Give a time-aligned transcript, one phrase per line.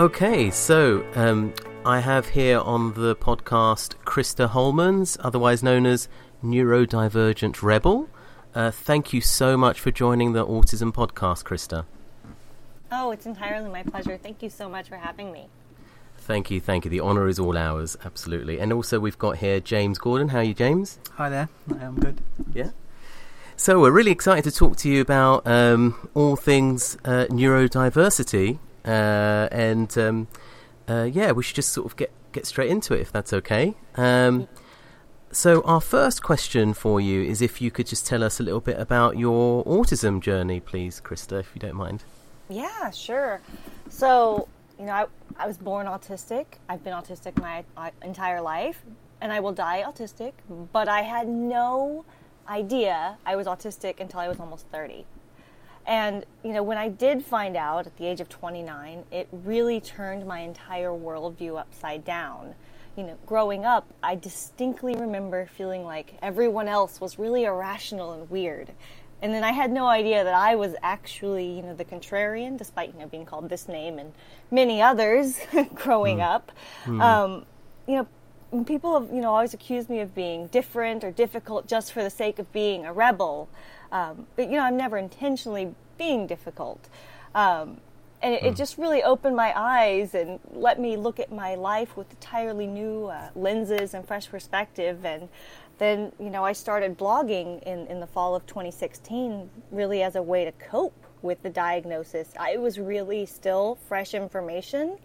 [0.00, 1.52] Okay, so um,
[1.84, 6.08] I have here on the podcast Christa Holmans, otherwise known as
[6.42, 8.08] Neurodivergent Rebel.
[8.54, 11.84] Uh, thank you so much for joining the Autism Podcast, Christa.
[12.90, 14.16] Oh, it's entirely my pleasure.
[14.16, 15.48] Thank you so much for having me.
[16.16, 16.90] Thank you, thank you.
[16.90, 18.58] The honour is all ours, absolutely.
[18.58, 20.28] And also, we've got here James Gordon.
[20.28, 20.98] How are you, James?
[21.16, 21.50] Hi there.
[21.78, 22.22] I'm good.
[22.54, 22.70] Yeah.
[23.54, 29.48] So we're really excited to talk to you about um, all things uh, neurodiversity, uh,
[29.50, 30.28] and um,
[30.88, 33.74] uh, yeah, we should just sort of get get straight into it if that's okay.
[33.96, 34.48] Um,
[35.32, 38.60] so our first question for you is if you could just tell us a little
[38.60, 42.02] bit about your autism journey, please, Christa, if you don't mind.
[42.48, 43.40] Yeah, sure.
[43.88, 46.46] So you know, I, I was born autistic.
[46.68, 48.82] I've been autistic my uh, entire life,
[49.20, 50.32] and I will die autistic.
[50.72, 52.04] But I had no
[52.48, 55.04] idea I was autistic until I was almost 30.
[55.86, 59.80] And, you know, when I did find out at the age of 29, it really
[59.80, 62.54] turned my entire worldview upside down.
[62.96, 68.28] You know, growing up, I distinctly remember feeling like everyone else was really irrational and
[68.30, 68.72] weird.
[69.22, 72.92] And then I had no idea that I was actually, you know, the contrarian, despite,
[72.94, 74.12] you know, being called this name and
[74.50, 75.38] many others
[75.74, 76.34] growing mm.
[76.34, 76.52] up.
[76.84, 77.00] Mm.
[77.00, 77.46] Um,
[77.86, 78.08] you know,
[78.64, 82.10] people have you know always accused me of being different or difficult just for the
[82.10, 83.48] sake of being a rebel
[83.92, 86.88] um, but you know i'm never intentionally being difficult
[87.34, 87.80] um,
[88.22, 88.46] and it, mm.
[88.46, 88.56] it, hmm.
[88.56, 93.06] just really opened my eyes and let me look at my life with entirely new
[93.06, 95.28] uh, lenses and fresh perspective and
[95.78, 100.22] then you know i started blogging in, in the fall of 2016 really as a
[100.22, 104.98] way to cope with the diagnosis I, it was really still fresh information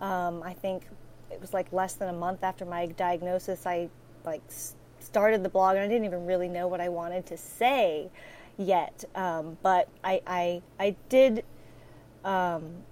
[0.00, 0.84] um, i think
[1.30, 3.88] it was like less than a month after my diagnosis, I
[4.24, 4.42] like
[5.06, 8.10] started the blog, and I didn't even really know what I wanted to say
[8.58, 9.04] yet.
[9.14, 11.44] Um, but I, I, I did.
[12.24, 12.82] Um,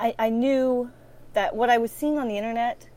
[0.00, 0.90] I, I knew
[1.34, 2.88] that what I was seeing on the internet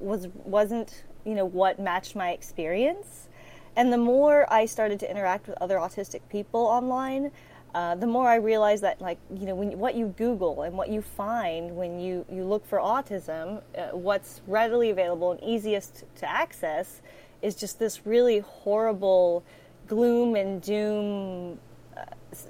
[0.00, 3.28] was wasn't you know what matched my experience,
[3.76, 7.30] and the more I started to interact with other autistic people online,
[7.74, 10.88] uh, the more I realize that, like, you know, when, what you Google and what
[10.88, 16.30] you find when you, you look for autism, uh, what's readily available and easiest to
[16.30, 17.02] access
[17.42, 19.44] is just this really horrible
[19.88, 21.58] gloom and doom
[21.96, 22.04] uh,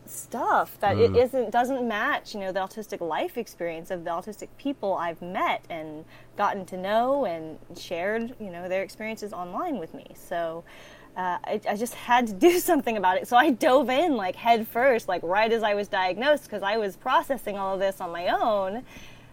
[0.06, 1.04] stuff that mm.
[1.04, 5.20] it isn't doesn't match, you know, the autistic life experience of the autistic people I've
[5.20, 6.04] met and
[6.36, 10.06] gotten to know and shared, you know, their experiences online with me.
[10.14, 10.64] So
[11.16, 13.28] uh, I, I, just had to do something about it.
[13.28, 16.76] So I dove in like head first, like right as I was diagnosed, because I
[16.76, 18.82] was processing all of this on my own.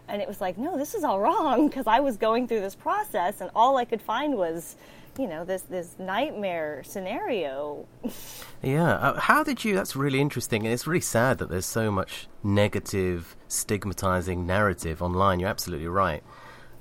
[0.08, 2.74] And it was like, no, this is all wrong, because I was going through this
[2.74, 4.76] process, and all I could find was,
[5.18, 7.86] you know, this this nightmare scenario.
[8.62, 9.74] yeah, uh, how did you?
[9.74, 15.40] That's really interesting, and it's really sad that there's so much negative, stigmatizing narrative online.
[15.40, 16.22] You're absolutely right.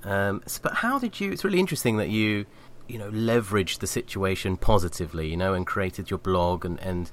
[0.04, 1.32] Um, but how did you?
[1.32, 2.46] It's really interesting that you
[2.92, 7.12] you know leveraged the situation positively, you know, and created your blog and and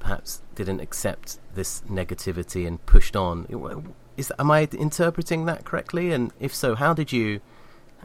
[0.00, 3.46] perhaps didn't accept this negativity and pushed on.
[4.16, 6.12] Is am I interpreting that correctly?
[6.12, 7.40] And if so, how did you?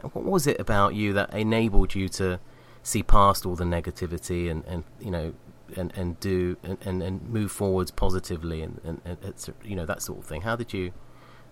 [0.02, 2.38] What was it about you that enabled you to
[2.84, 5.34] see past all the negativity and, and you know
[5.76, 10.02] and, and do and, and, and move forwards positively and, and, and you know that
[10.02, 10.42] sort of thing?
[10.42, 10.92] How did you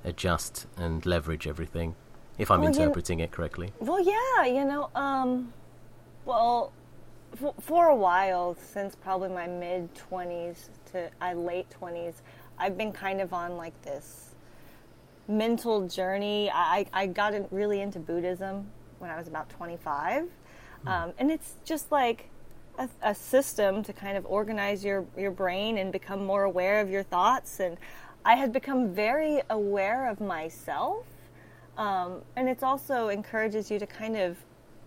[0.04, 1.96] adjust and leverage everything?
[2.38, 3.72] If I'm well, interpreting you, it correctly.
[3.80, 5.52] Well, yeah, you know, um,
[6.24, 6.72] well,
[7.34, 12.14] for, for, a while, since probably my mid 20s to uh, late 20s,
[12.58, 14.34] I've been kind of on like this
[15.28, 16.50] mental journey.
[16.52, 18.66] I, I got in, really into Buddhism
[18.98, 20.24] when I was about 25.
[20.82, 20.88] Hmm.
[20.88, 22.28] Um, and it's just like
[22.78, 26.90] a, a, system to kind of organize your, your brain and become more aware of
[26.90, 27.60] your thoughts.
[27.60, 27.76] And
[28.24, 31.06] I had become very aware of myself
[31.76, 34.36] um, and it also encourages you to kind of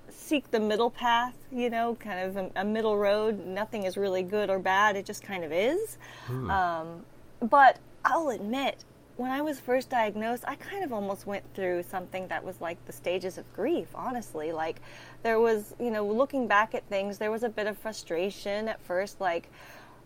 [0.10, 3.46] seek the middle path, you know, kind of a, a, middle road.
[3.46, 5.98] Nothing is really good or bad, it just kind of is.
[6.26, 6.50] Hmm.
[6.50, 7.06] Um,
[7.42, 8.84] but I'll admit,
[9.18, 12.84] when I was first diagnosed, I kind of almost went through something that was like
[12.86, 14.52] the stages of grief, honestly.
[14.52, 14.82] Like,
[15.24, 18.82] there was, you know, looking back at things, there was a bit of frustration at
[18.82, 19.52] first, like,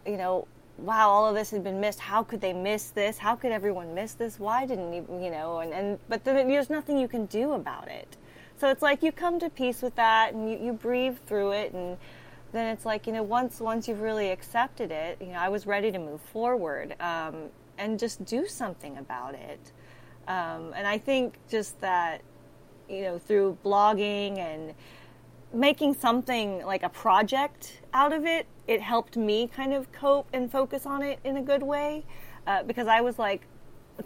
[0.06, 0.48] you know,
[0.78, 2.00] wow, all of this had been missed.
[2.00, 3.18] How could they miss this?
[3.18, 4.40] How could everyone miss this?
[4.40, 5.60] Why didn't you, you know?
[5.60, 8.18] And, and but then there's nothing you can do about it.
[8.58, 11.74] So it's like you come to peace with that and you, you breathe through it
[11.74, 11.98] and
[12.54, 15.68] then it's like you know once once you've really accepted it you know i was
[15.68, 19.60] ready to move forward um, and just do something about it
[20.28, 22.22] um, and i think just that
[22.88, 24.74] you know through blogging and
[25.54, 30.52] making something like a project out of it, it helped me kind of cope and
[30.52, 32.04] focus on it in a good way
[32.48, 33.46] uh, because I was like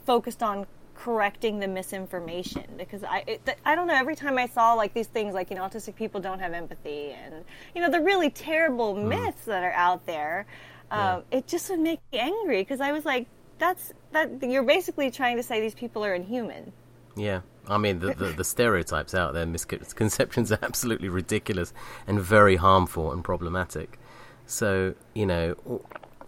[0.06, 4.74] focused on correcting the misinformation because I it, I don't know every time I saw
[4.74, 7.46] like these things like you know autistic people don't have empathy and
[7.76, 9.08] you know the really terrible mm.
[9.08, 10.48] myths that are out there
[10.90, 11.38] um, yeah.
[11.38, 13.28] it just would make me angry because I was like
[13.60, 16.74] that's that you're basically trying to say these people are inhuman
[17.18, 21.74] yeah I mean the, the, the stereotypes out there misconceptions are absolutely ridiculous
[22.06, 24.00] and very harmful and problematic
[24.46, 25.56] so you know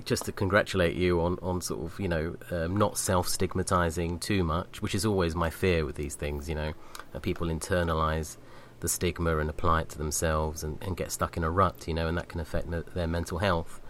[0.06, 4.44] just to congratulate you on, on sort of, you know, um, not self stigmatizing too
[4.44, 6.74] much, which is always my fear with these things, you know,
[7.12, 8.38] that people internalize
[8.80, 11.94] the stigma and apply it to themselves and, and get stuck in a rut, you
[11.94, 13.82] know, and that can affect their mental health.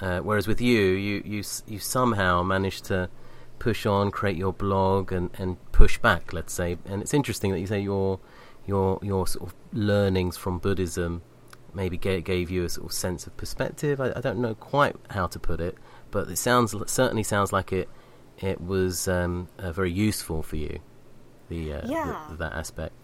[0.00, 3.08] Uh, whereas with you, you, you, you somehow managed to
[3.60, 6.78] push on, create your blog, and, and push back, let's say.
[6.84, 8.18] And it's interesting that you say your,
[8.66, 11.22] your, your sort of learnings from Buddhism
[11.72, 14.00] maybe gave, gave you a sort of sense of perspective.
[14.00, 15.76] I, I, don't know quite how to put it,
[16.10, 17.88] but it sounds certainly sounds like it
[18.38, 20.80] it was um, uh, very useful for you.
[21.48, 22.26] The, uh, yeah.
[22.30, 22.94] the, that aspect.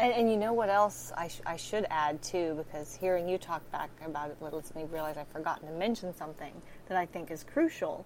[0.00, 3.38] And, and, you know what else I, sh- I should add too, because hearing you
[3.38, 6.52] talk back about it lets me realize I've forgotten to mention something
[6.88, 8.04] that I think is crucial.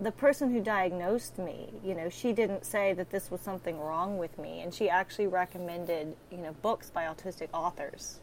[0.00, 4.18] The person who diagnosed me, you know, she didn't say that this was something wrong
[4.18, 8.18] with me, and she actually recommended, you know, books by autistic authors.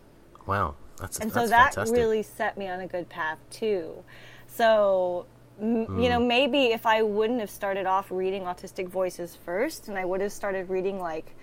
[0.45, 0.75] Wow.
[0.97, 1.97] That's, and that's so that fantastic.
[1.97, 4.03] really set me on a good path too.
[4.47, 5.25] So,
[5.61, 6.01] mm.
[6.01, 6.27] you know, hmm.
[6.27, 10.31] maybe if I wouldn't have started off reading Autistic Voices first, and I would have
[10.31, 11.35] started reading like,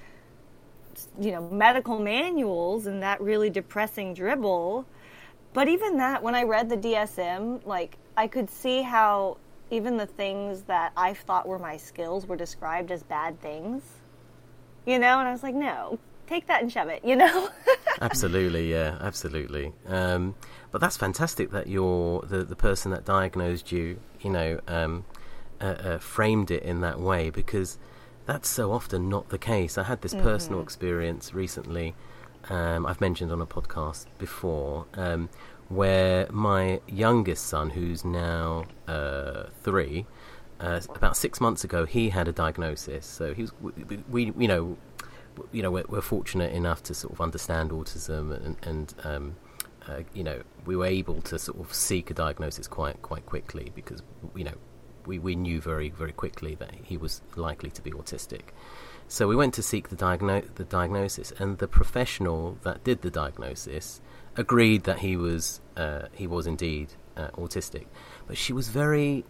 [1.20, 4.86] you know, medical manuals and that really depressing dribble.
[5.54, 9.38] But even that, when I read the DSM, like I could see how
[9.70, 13.82] even the things that I thought were my skills were described as bad things.
[14.87, 17.49] You know, and I was like, no, take that and shove it, you know?
[18.00, 19.73] absolutely, yeah, absolutely.
[19.87, 20.35] Um,
[20.70, 25.05] but that's fantastic that you're the, the person that diagnosed you, you know, um,
[25.61, 27.79] uh, uh, framed it in that way because
[28.26, 29.76] that's so often not the case.
[29.76, 30.23] I had this mm-hmm.
[30.23, 31.94] personal experience recently,
[32.50, 35.29] um, I've mentioned on a podcast before, um,
[35.69, 40.06] where my youngest son, who's now uh, three,
[40.61, 43.06] uh, about six months ago, he had a diagnosis.
[43.06, 44.76] So he was, we, we, you know,
[45.53, 49.37] you know, we're, we're, fortunate enough to sort of understand autism, and, and um,
[49.87, 53.71] uh, you know, we were able to sort of seek a diagnosis quite quite quickly
[53.75, 54.03] because
[54.35, 54.55] you know
[55.06, 58.49] we, we knew very very quickly that he was likely to be autistic.
[59.06, 63.11] So we went to seek the, diagno- the diagnosis, and the professional that did the
[63.11, 64.00] diagnosis
[64.38, 67.87] agreed that he was uh, he was indeed uh, autistic,
[68.26, 69.25] but she was very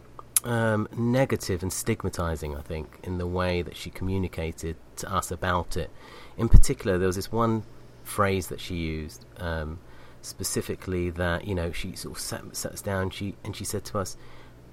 [0.45, 5.77] um, negative and stigmatizing, I think, in the way that she communicated to us about
[5.77, 5.91] it.
[6.37, 7.65] In particular, there was this one
[8.05, 9.81] phrase that she used um,
[10.23, 13.99] specifically that you know she sort of sat, sat down she and she said to
[13.99, 14.17] us,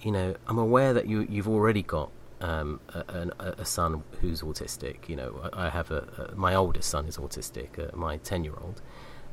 [0.02, 2.12] you know, I'm aware that you you've already got
[2.42, 5.08] um, a, a, a, son who's autistic.
[5.08, 8.44] You know, I, I have a, a, my oldest son is autistic, uh, my ten
[8.44, 8.82] year old.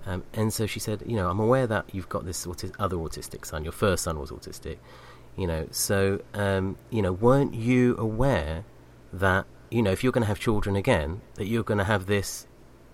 [0.05, 2.97] Um, and so she said, you know, I'm aware that you've got this auti- other
[2.97, 3.63] autistic son.
[3.63, 4.79] Your first son was autistic
[5.37, 8.65] you know, so um, you know, weren't you aware
[9.13, 12.07] that you know if you're going to have children again, that you're going to have
[12.07, 12.47] this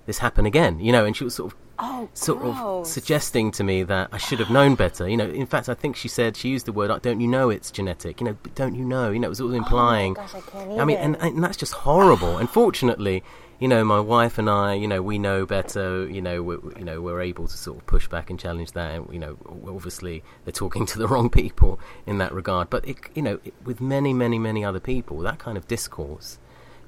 [0.07, 0.79] this happen again?
[0.79, 4.19] You know, and she was sort of oh, sort of suggesting to me that I
[4.19, 5.09] should have known better.
[5.09, 7.50] You know, in fact, I think she said she used the word "don't you know
[7.50, 9.11] it's genetic?" You know, don't you know?
[9.11, 10.17] You know, it was all implying.
[10.17, 12.38] Oh gosh, I, I mean, and, and that's just horrible.
[12.38, 13.25] Unfortunately,
[13.59, 16.09] you know, my wife and I, you know, we know better.
[16.09, 18.95] You know, we're, you know, we're able to sort of push back and challenge that.
[18.95, 19.37] And you know,
[19.67, 22.71] obviously they're talking to the wrong people in that regard.
[22.71, 26.38] But it, you know, it, with many, many, many other people, that kind of discourse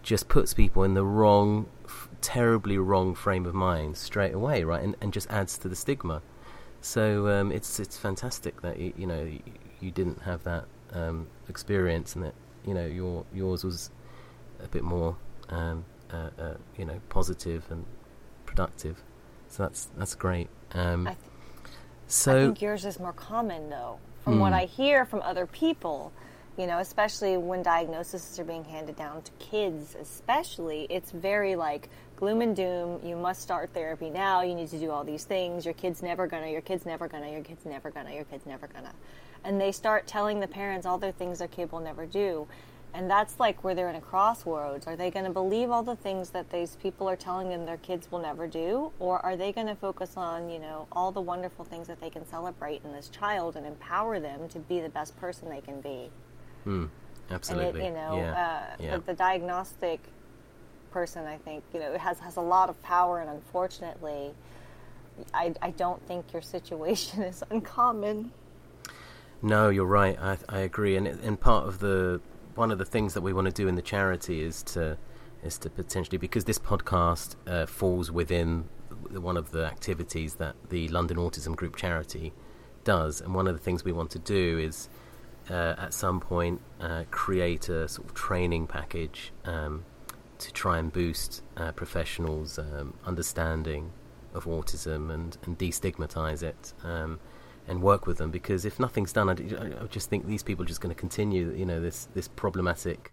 [0.03, 4.83] just puts people in the wrong, f- terribly wrong frame of mind straight away, right?
[4.83, 6.23] And, and just adds to the stigma.
[6.81, 9.31] So um, it's it's fantastic that you, you know
[9.81, 12.35] you, didn't have that um, experience and that
[12.67, 13.91] you know your yours was
[14.63, 15.17] a bit more
[15.51, 17.85] um, uh, uh, you know positive and
[18.47, 19.03] productive.
[19.49, 20.49] So that's that's great.
[20.73, 21.25] Um, I th-
[22.07, 24.41] so I think yours is more common though, from mm.
[24.41, 26.13] what I hear from other people.
[26.59, 31.89] You know, especially when diagnoses are being handed down to kids, especially, it's very like
[32.17, 33.01] gloom and doom.
[33.03, 34.43] You must start therapy now.
[34.43, 35.65] You need to do all these things.
[35.65, 36.49] Your kid's never gonna.
[36.49, 37.31] Your kid's never gonna.
[37.31, 38.13] Your kid's never gonna.
[38.13, 38.93] Your kid's never gonna.
[39.45, 42.47] And they start telling the parents all their things their kid will never do.
[42.93, 44.87] And that's like where they're in a crossroads.
[44.87, 47.77] Are they going to believe all the things that these people are telling them their
[47.77, 48.93] kids will never do?
[48.99, 52.11] Or are they going to focus on, you know, all the wonderful things that they
[52.11, 55.81] can celebrate in this child and empower them to be the best person they can
[55.81, 56.11] be?
[56.65, 56.87] Hmm.
[57.31, 57.81] absolutely.
[57.81, 58.33] It, you know, yeah.
[58.33, 58.97] Uh, yeah.
[58.97, 60.01] The, the, diagnostic
[60.91, 63.21] person, I think, you know, has, has a lot of power.
[63.21, 64.35] And unfortunately,
[65.33, 68.33] I, I don't think your situation is uncommon.
[69.43, 70.19] No, you're right.
[70.21, 70.97] I, I agree.
[70.97, 72.21] And, and part of the
[72.55, 74.97] one of the things that we want to do in the charity is to
[75.43, 78.69] is to potentially because this podcast uh, falls within
[79.11, 82.33] one of the activities that the London Autism Group charity
[82.85, 84.89] does, and one of the things we want to do is
[85.49, 89.85] uh, at some point uh, create a sort of training package um,
[90.39, 93.93] to try and boost uh, professionals' um, understanding
[94.35, 97.19] of autism and, and destigmatize it um,
[97.71, 98.31] and work with them.
[98.31, 99.35] Because if nothing's done, I,
[99.83, 103.13] I just think these people are just going to continue, you know, this this problematic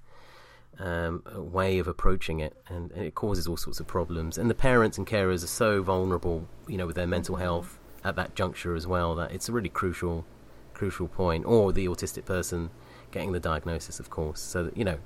[0.80, 4.38] um, way of approaching it, and, and, it causes all sorts of problems.
[4.38, 8.16] And the parents and carers are so vulnerable, you know, with their mental health at
[8.16, 9.16] that juncture as well.
[9.16, 10.26] That it's a really crucial,
[10.74, 11.46] crucial point.
[11.46, 12.72] Or the autistic person
[13.12, 14.42] getting the diagnosis, of course.
[14.42, 14.98] So that, you know,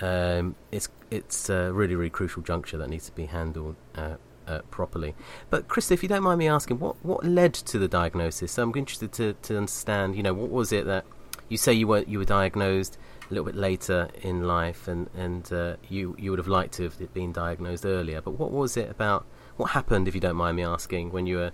[0.00, 3.76] um, it's it's a really really crucial juncture that needs to be handled.
[3.94, 4.16] Uh,
[4.50, 5.14] uh, properly,
[5.48, 8.52] but Christa, if you don't mind me asking, what what led to the diagnosis?
[8.52, 10.16] So I'm interested to, to understand.
[10.16, 11.04] You know, what was it that
[11.48, 12.98] you say you were you were diagnosed?
[13.30, 16.84] a little bit later in life, and and uh, you you would have liked to
[16.84, 18.20] have been diagnosed earlier.
[18.20, 19.24] But what was it about?
[19.56, 21.52] What happened, if you don't mind me asking, when you were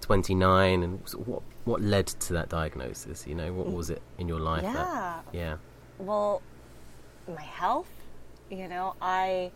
[0.00, 3.26] 29, and what what led to that diagnosis?
[3.26, 4.62] You know, what was it in your life?
[4.62, 4.72] Yeah.
[4.72, 5.56] That, yeah.
[5.98, 6.42] Well,
[7.28, 7.90] my health.
[8.50, 9.50] You know, I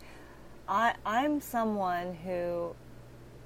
[0.67, 2.75] I I'm someone who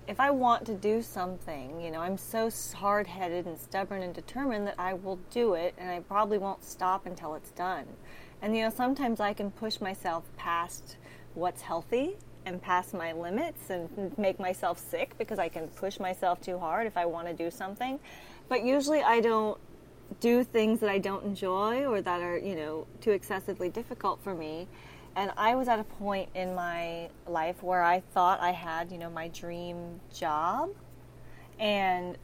[0.07, 4.13] if I want to do something, you know, I'm so hard headed and stubborn and
[4.13, 7.85] determined that I will do it and I probably won't stop until it's done.
[8.41, 10.97] And, you know, sometimes I can push myself past
[11.35, 16.41] what's healthy and past my limits and make myself sick because I can push myself
[16.41, 17.99] too hard if I want to do something.
[18.49, 19.59] But usually I don't
[20.19, 24.33] do things that I don't enjoy or that are, you know, too excessively difficult for
[24.33, 24.67] me
[25.15, 28.97] and I was at a point in my life where I thought I had, you
[28.97, 30.69] know, my dream job,
[31.59, 32.17] and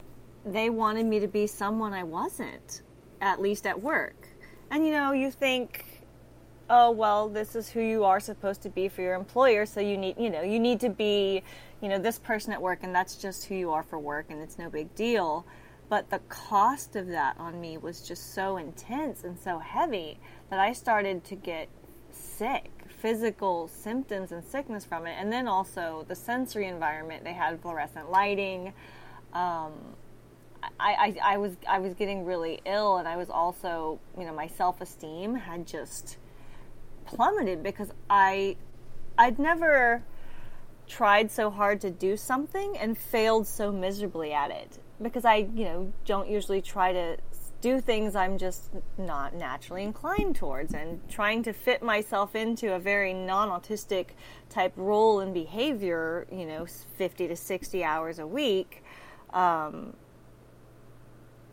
[0.44, 2.82] they wanted me to be someone I wasn't,
[3.20, 4.28] at least at work.
[4.70, 6.02] And you know, you think,
[6.70, 9.96] oh well, this is who you are supposed to be for your employer, so you
[9.96, 11.42] need, you know, you need to be,
[11.80, 14.40] you know, this person at work, and that's just who you are for work, and
[14.40, 15.46] it's no big deal.
[15.88, 20.58] But the cost of that on me was just so intense and so heavy that
[20.58, 21.68] I started to get
[22.10, 27.24] sick physical symptoms and sickness from it, and then also the sensory environment.
[27.24, 28.72] They had fluorescent lighting.
[29.32, 29.72] Um,
[30.80, 34.34] I, I, I was I was getting really ill, and I was also you know
[34.34, 36.18] my self esteem had just
[37.06, 38.56] plummeted because I
[39.16, 40.02] I'd never
[40.86, 45.64] tried so hard to do something and failed so miserably at it because I you
[45.64, 47.18] know don't usually try to
[47.60, 52.78] do things I'm just not naturally inclined towards and trying to fit myself into a
[52.78, 54.10] very non autistic
[54.48, 58.82] type role and behavior, you know, 50 to 60 hours a week.
[59.30, 59.94] Um,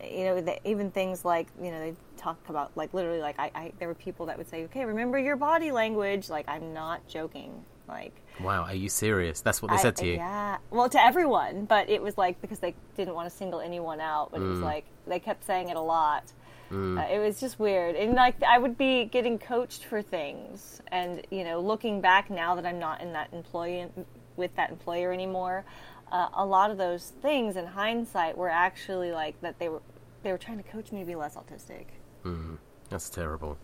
[0.03, 3.51] you know, the, even things like, you know, they talk about, like, literally, like, I,
[3.55, 6.29] I, there were people that would say, okay, remember your body language.
[6.29, 7.63] Like, I'm not joking.
[7.87, 9.41] Like, wow, are you serious?
[9.41, 10.13] That's what they I, said to you.
[10.13, 13.99] Yeah, well, to everyone, but it was like because they didn't want to single anyone
[13.99, 14.31] out.
[14.31, 14.45] But mm.
[14.45, 14.63] it was mm.
[14.63, 16.31] like they kept saying it a lot.
[16.71, 16.99] Mm.
[16.99, 21.21] Uh, it was just weird, and like I would be getting coached for things, and
[21.29, 23.87] you know, looking back now that I'm not in that employee
[24.35, 25.63] with that employer anymore,
[26.11, 29.81] uh, a lot of those things in hindsight were actually like that they were
[30.23, 31.85] they were trying to coach me to be less autistic.
[32.23, 32.57] Mm.
[32.89, 33.57] That's terrible.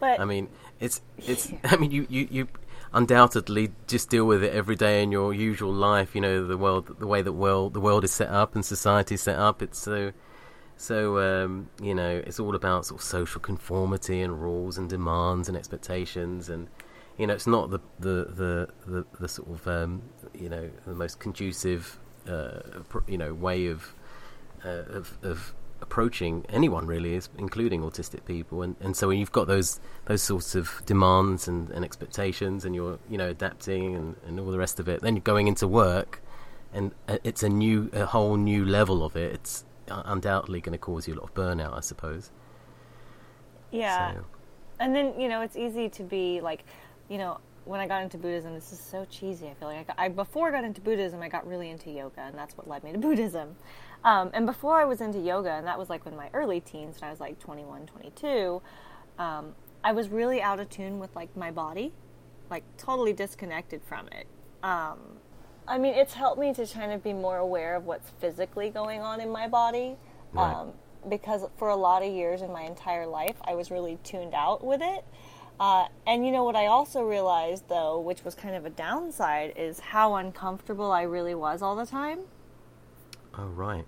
[0.00, 0.48] But I mean,
[0.80, 1.52] it's it's.
[1.64, 2.48] I mean, you you you
[2.92, 6.14] undoubtedly just deal with it every day in your usual life.
[6.14, 9.14] You know, the world, the way that world the world is set up and society
[9.14, 9.62] is set up.
[9.62, 10.12] It's so
[10.76, 15.48] so um, you know, it's all about sort of social conformity and rules and demands
[15.48, 16.68] and expectations and.
[17.18, 20.00] You know, it's not the the the, the, the sort of um,
[20.32, 22.60] you know the most conducive uh,
[23.06, 23.94] you know way of,
[24.64, 29.32] uh, of of approaching anyone really is including autistic people and, and so when you've
[29.32, 34.16] got those those sorts of demands and, and expectations and you're you know adapting and,
[34.26, 36.22] and all the rest of it then you're going into work
[36.72, 40.78] and uh, it's a new a whole new level of it it's undoubtedly going to
[40.78, 42.30] cause you a lot of burnout i suppose
[43.72, 44.24] yeah so.
[44.78, 46.64] and then you know it's easy to be like
[47.08, 49.48] you know when I got into Buddhism, this is so cheesy.
[49.48, 51.90] I feel like I, got, I, before I got into Buddhism, I got really into
[51.90, 53.54] yoga, and that's what led me to Buddhism.
[54.04, 57.00] Um, and before I was into yoga, and that was like in my early teens,
[57.00, 58.62] when I was like 21, 22,
[59.18, 59.54] um,
[59.84, 61.92] I was really out of tune with like my body,
[62.50, 64.26] like totally disconnected from it.
[64.62, 64.98] Um,
[65.68, 69.00] I mean, it's helped me to kind of be more aware of what's physically going
[69.00, 69.96] on in my body.
[70.32, 70.52] Right.
[70.52, 70.72] Um,
[71.08, 74.64] because for a lot of years in my entire life, I was really tuned out
[74.64, 75.04] with it.
[75.58, 79.52] Uh, and you know what I also realized, though, which was kind of a downside,
[79.56, 82.20] is how uncomfortable I really was all the time.
[83.36, 83.84] Oh, right.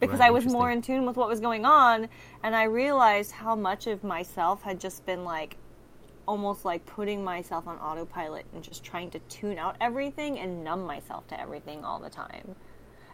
[0.00, 2.08] Because right, I was more in tune with what was going on,
[2.42, 5.56] and I realized how much of myself had just been like
[6.26, 10.84] almost like putting myself on autopilot and just trying to tune out everything and numb
[10.84, 12.54] myself to everything all the time.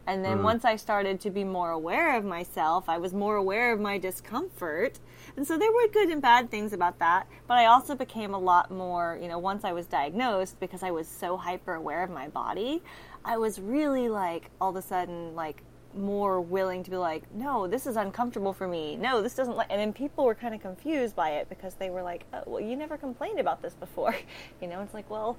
[0.07, 0.45] And then mm.
[0.45, 3.99] once I started to be more aware of myself, I was more aware of my
[3.99, 4.99] discomfort.
[5.37, 7.27] And so there were good and bad things about that.
[7.47, 10.91] But I also became a lot more, you know, once I was diagnosed, because I
[10.91, 12.83] was so hyper aware of my body,
[13.25, 15.63] I was really like, all of a sudden, like,
[15.95, 18.97] more willing to be like, no, this is uncomfortable for me.
[18.97, 19.69] No, this doesn't like.
[19.71, 22.61] And then people were kind of confused by it because they were like, oh, well,
[22.61, 24.15] you never complained about this before.
[24.61, 25.39] you know, it's like, well,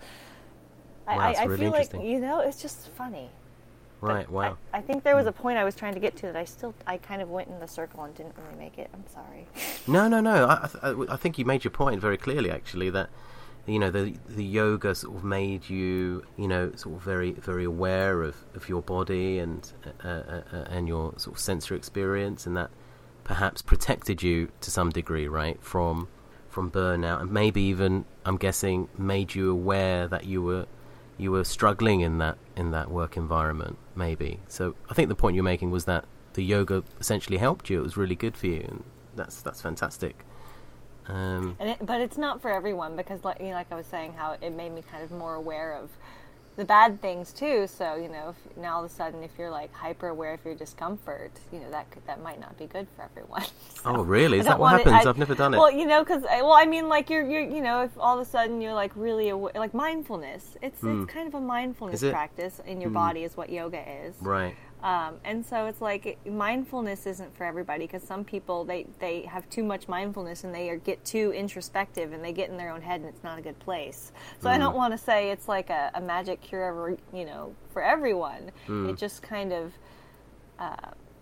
[1.08, 3.30] wow, I, I really feel like, you know, it's just funny.
[4.02, 4.26] Right.
[4.26, 4.58] But wow.
[4.74, 5.42] I, I, think there was a hmm.
[5.42, 7.60] point I was trying to get to that I still I kind of went in
[7.60, 8.90] the circle and didn't really make it.
[8.94, 9.48] I'm sorry.
[9.88, 10.48] No, no, no.
[10.48, 12.50] I, I, I think you made your point very clearly.
[12.50, 13.10] Actually, that
[13.72, 17.64] you know the the yoga sort of made you you know sort of very very
[17.64, 19.72] aware of, of your body and
[20.04, 22.70] uh, uh, uh, and your sort of sensory experience, and that
[23.24, 26.10] perhaps protected you to some degree, right, from
[26.50, 30.66] from burnout, and maybe even I'm guessing made you aware that you were
[31.18, 34.40] you were struggling in that in that work environment, maybe.
[34.50, 37.80] So I think the point you're making was that the yoga essentially helped you.
[37.80, 38.84] It was really good for you, and
[39.16, 40.26] that's that's fantastic.
[41.08, 44.14] Um, it, but it's not for everyone because, like, you know, like I was saying,
[44.14, 45.90] how it made me kind of more aware of
[46.58, 47.66] the bad things too.
[47.68, 50.44] So you know, if, now all of a sudden, if you're like hyper aware of
[50.44, 53.44] your discomfort, you know that could, that might not be good for everyone.
[53.82, 54.38] So oh, really?
[54.38, 54.94] Is that what happens?
[54.94, 55.58] I, have never done it.
[55.58, 58.28] Well, you know, because well, I mean, like you're you're you know, if all of
[58.28, 61.02] a sudden you're like really aware, like mindfulness, it's mm.
[61.02, 62.96] it's kind of a mindfulness practice in your mm.
[62.96, 64.14] body, is what yoga is.
[64.22, 64.56] Right.
[64.84, 69.48] Um, and so it's like mindfulness isn't for everybody because some people they, they have
[69.50, 72.82] too much mindfulness and they are, get too introspective and they get in their own
[72.82, 74.12] head and it's not a good place.
[74.40, 74.52] So mm.
[74.52, 77.84] I don't want to say it's like a, a, magic cure ever, you know for
[77.84, 78.52] everyone.
[78.68, 78.90] Mm.
[78.90, 79.72] It just kind of
[80.58, 80.76] uh,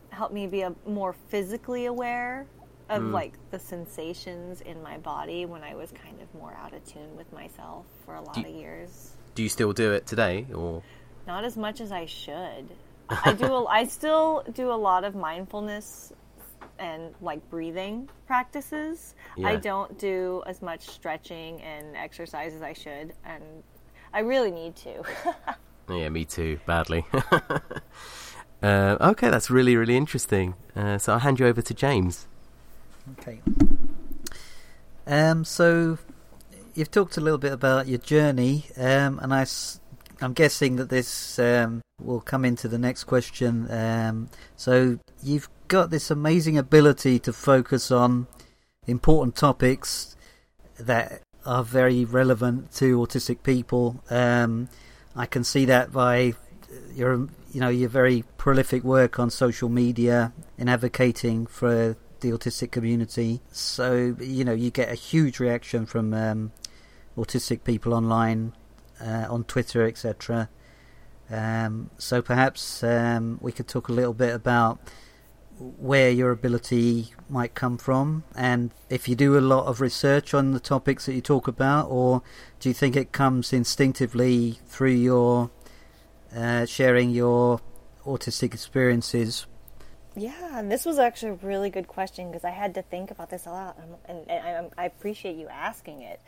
[0.09, 2.47] helped me be a, more physically aware
[2.89, 3.11] of mm.
[3.11, 7.15] like the sensations in my body when I was kind of more out of tune
[7.15, 9.11] with myself for a lot of years.
[9.35, 10.81] Do you still do it today or?
[11.27, 12.69] Not as much as I should.
[13.09, 13.45] I do.
[13.53, 16.13] A, I still do a lot of mindfulness
[16.77, 19.15] and like breathing practices.
[19.37, 19.49] Yeah.
[19.49, 23.43] I don't do as much stretching and exercise as I should, and
[24.13, 25.03] I really need to.
[25.89, 27.05] yeah, me too, badly.
[28.63, 30.55] uh, okay, that's really really interesting.
[30.75, 32.27] Uh, so I'll hand you over to James.
[33.19, 33.41] Okay.
[35.07, 35.97] Um, so
[36.75, 39.45] you've talked a little bit about your journey, um, and I,
[40.21, 43.71] I'm guessing that this um, will come into the next question.
[43.71, 48.27] Um, so you've got this amazing ability to focus on
[48.87, 50.15] important topics
[50.79, 54.03] that are very relevant to autistic people.
[54.09, 54.69] Um,
[55.15, 56.33] I can see that by
[56.93, 62.71] your, you know, your very prolific work on social media in advocating for the autistic
[62.71, 63.41] community.
[63.51, 66.51] So you know, you get a huge reaction from um,
[67.17, 68.53] autistic people online,
[69.01, 70.49] uh, on Twitter, etc.
[71.29, 74.79] Um, so perhaps um, we could talk a little bit about
[75.59, 80.51] where your ability might come from, and if you do a lot of research on
[80.51, 82.21] the topics that you talk about, or
[82.59, 85.51] do you think it comes instinctively through your
[86.33, 87.59] uh, sharing your
[88.05, 89.47] autistic experiences?
[90.15, 93.29] Yeah, and this was actually a really good question because I had to think about
[93.29, 96.21] this a lot, and, and, and I appreciate you asking it.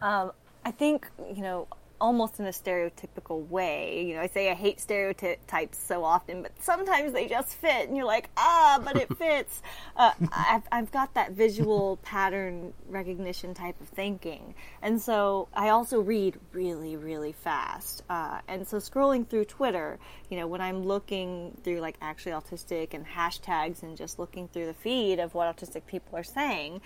[0.00, 0.32] Um,
[0.64, 1.68] I think you know
[2.00, 4.04] almost in a stereotypical way.
[4.06, 7.96] You know, I say I hate stereotypes so often, but sometimes they just fit, and
[7.96, 9.62] you're like, ah, but it fits.
[9.96, 14.54] uh, I've, I've got that visual pattern recognition type of thinking.
[14.82, 18.02] And so I also read really, really fast.
[18.08, 19.98] Uh, and so scrolling through Twitter,
[20.30, 24.66] you know, when I'm looking through like actually autistic and hashtags and just looking through
[24.66, 26.80] the feed of what autistic people are saying,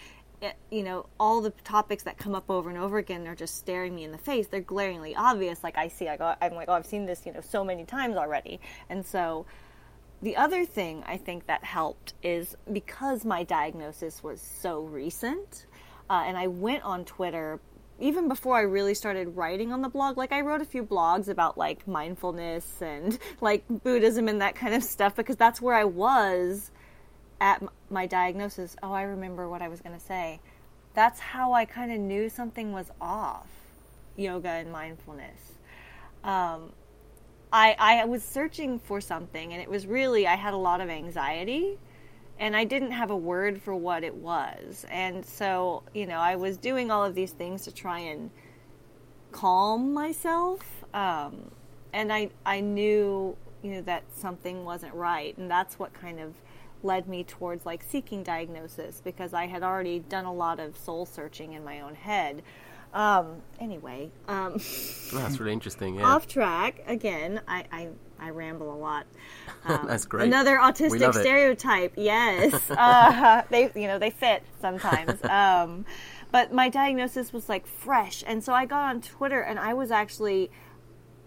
[0.70, 3.94] you know, all the topics that come up over and over again are just staring
[3.94, 4.46] me in the face.
[4.46, 5.62] They're glaringly obvious.
[5.62, 7.84] Like I see, I go, I'm like, oh, I've seen this, you know, so many
[7.84, 8.60] times already.
[8.88, 9.46] And so,
[10.20, 15.66] the other thing I think that helped is because my diagnosis was so recent,
[16.08, 17.58] uh, and I went on Twitter
[17.98, 20.16] even before I really started writing on the blog.
[20.16, 24.74] Like I wrote a few blogs about like mindfulness and like Buddhism and that kind
[24.74, 26.70] of stuff because that's where I was
[27.42, 30.38] at my diagnosis, oh, I remember what I was going to say.
[30.94, 33.48] That's how I kind of knew something was off
[34.16, 35.40] yoga and mindfulness.
[36.22, 36.70] Um,
[37.52, 40.88] I, I was searching for something, and it was really, I had a lot of
[40.88, 41.78] anxiety,
[42.38, 44.86] and I didn't have a word for what it was.
[44.88, 48.30] And so, you know, I was doing all of these things to try and
[49.32, 50.84] calm myself.
[50.94, 51.50] Um,
[51.92, 55.36] and I, I knew, you know, that something wasn't right.
[55.36, 56.34] And that's what kind of
[56.84, 61.06] led me towards like seeking diagnosis because I had already done a lot of soul
[61.06, 62.42] searching in my own head.
[62.94, 65.94] Um, anyway, um, That's really interesting.
[65.96, 66.04] Yeah.
[66.04, 67.40] off track again.
[67.48, 67.88] I, I,
[68.20, 69.06] I ramble a lot.
[69.64, 70.26] Um, That's great.
[70.26, 71.20] Another autistic love it.
[71.20, 71.92] stereotype.
[71.96, 75.20] Yes, uh, they you know they fit sometimes.
[75.30, 75.84] Um,
[76.32, 79.92] but my diagnosis was like fresh, and so I got on Twitter, and I was
[79.92, 80.50] actually,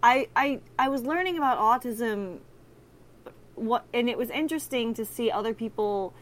[0.02, 2.40] I I I was learning about autism.
[3.56, 6.14] What and it was interesting to see other people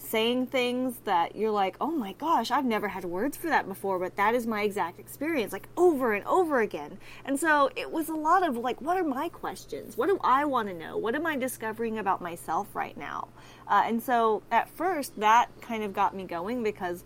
[0.00, 3.98] saying things that you're like, oh my gosh, I've never had words for that before,
[3.98, 6.98] but that is my exact experience, like over and over again.
[7.24, 9.96] And so it was a lot of like, what are my questions?
[9.96, 10.96] What do I want to know?
[10.96, 13.28] What am I discovering about myself right now?
[13.68, 17.04] Uh, and so at first, that kind of got me going because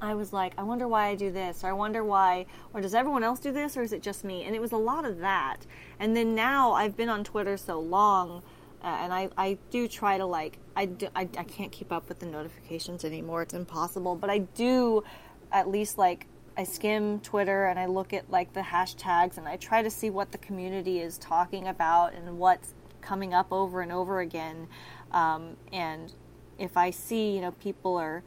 [0.00, 2.94] I was like, I wonder why I do this, or I wonder why, or does
[2.94, 4.44] everyone else do this, or is it just me?
[4.44, 5.66] And it was a lot of that.
[5.98, 8.42] And then now I've been on Twitter so long,
[8.82, 12.08] uh, and I, I do try to like, I, do, I, I can't keep up
[12.08, 13.42] with the notifications anymore.
[13.42, 14.16] It's impossible.
[14.16, 15.04] But I do
[15.52, 19.56] at least like, I skim Twitter and I look at like the hashtags and I
[19.56, 23.92] try to see what the community is talking about and what's coming up over and
[23.92, 24.66] over again.
[25.12, 26.12] Um, and
[26.58, 28.22] if I see, you know, people are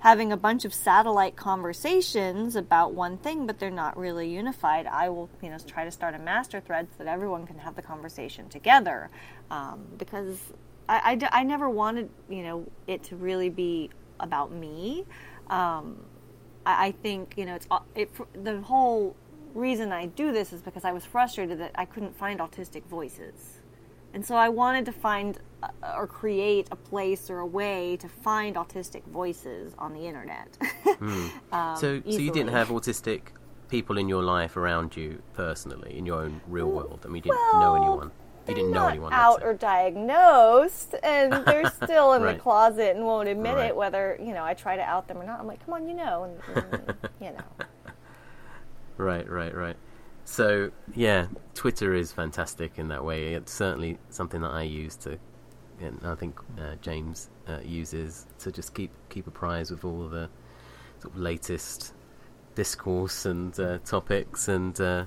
[0.00, 5.08] having a bunch of satellite conversations about one thing, but they're not really unified, I
[5.08, 7.82] will, you know, try to start a master thread so that everyone can have the
[7.82, 9.10] conversation together.
[9.50, 10.38] Um, because
[10.88, 15.04] I never wanted, you know, it to really be about me.
[15.50, 16.04] Um,
[16.64, 18.10] I, I think, you know, it's it,
[18.44, 19.16] the whole
[19.54, 23.58] reason I do this is because I was frustrated that I couldn't find autistic voices.
[24.14, 25.38] And so I wanted to find
[25.96, 30.48] or create a place or a way to find autistic voices on the internet.
[31.00, 31.30] um,
[31.76, 33.20] so, so you didn't have autistic
[33.68, 37.00] people in your life around you personally, in your own real world.
[37.04, 38.10] I mean, you didn't Well, know anyone.
[38.48, 39.12] You didn't know anyone.
[39.12, 42.36] out or diagnosed, and they're still in Right.
[42.36, 43.66] the closet and won't admit Right.
[43.70, 43.76] it.
[43.76, 45.40] Whether you know, I try to out them or not.
[45.40, 47.66] I'm like, come on, you know, and, and, you know.
[48.96, 49.76] Right, right, right.
[50.24, 53.34] So yeah, Twitter is fantastic in that way.
[53.34, 55.18] It's certainly something that I use to,
[55.80, 60.28] and I think uh, James uh, uses to just keep keep apprised with all the
[61.00, 61.92] sort of latest
[62.54, 64.48] discourse and uh, topics.
[64.48, 65.04] And uh,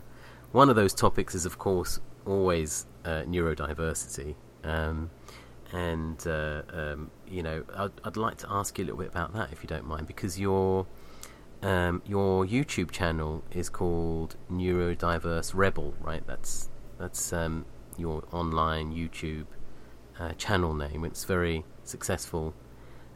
[0.52, 4.36] one of those topics is, of course, always uh, neurodiversity.
[4.64, 5.10] Um,
[5.72, 9.34] and uh, um, you know, I'd, I'd like to ask you a little bit about
[9.34, 10.88] that, if you don't mind, because you're
[11.62, 16.26] um, your YouTube channel is called Neurodiverse Rebel, right?
[16.26, 17.66] That's that's um,
[17.98, 19.46] your online YouTube
[20.20, 21.06] uh, channel name.
[21.06, 22.54] It's very successful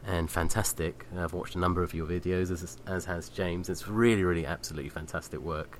[0.06, 1.06] and fantastic.
[1.16, 3.68] I've watched a number of your videos, as as has James.
[3.68, 5.78] It's really, really, absolutely fantastic work.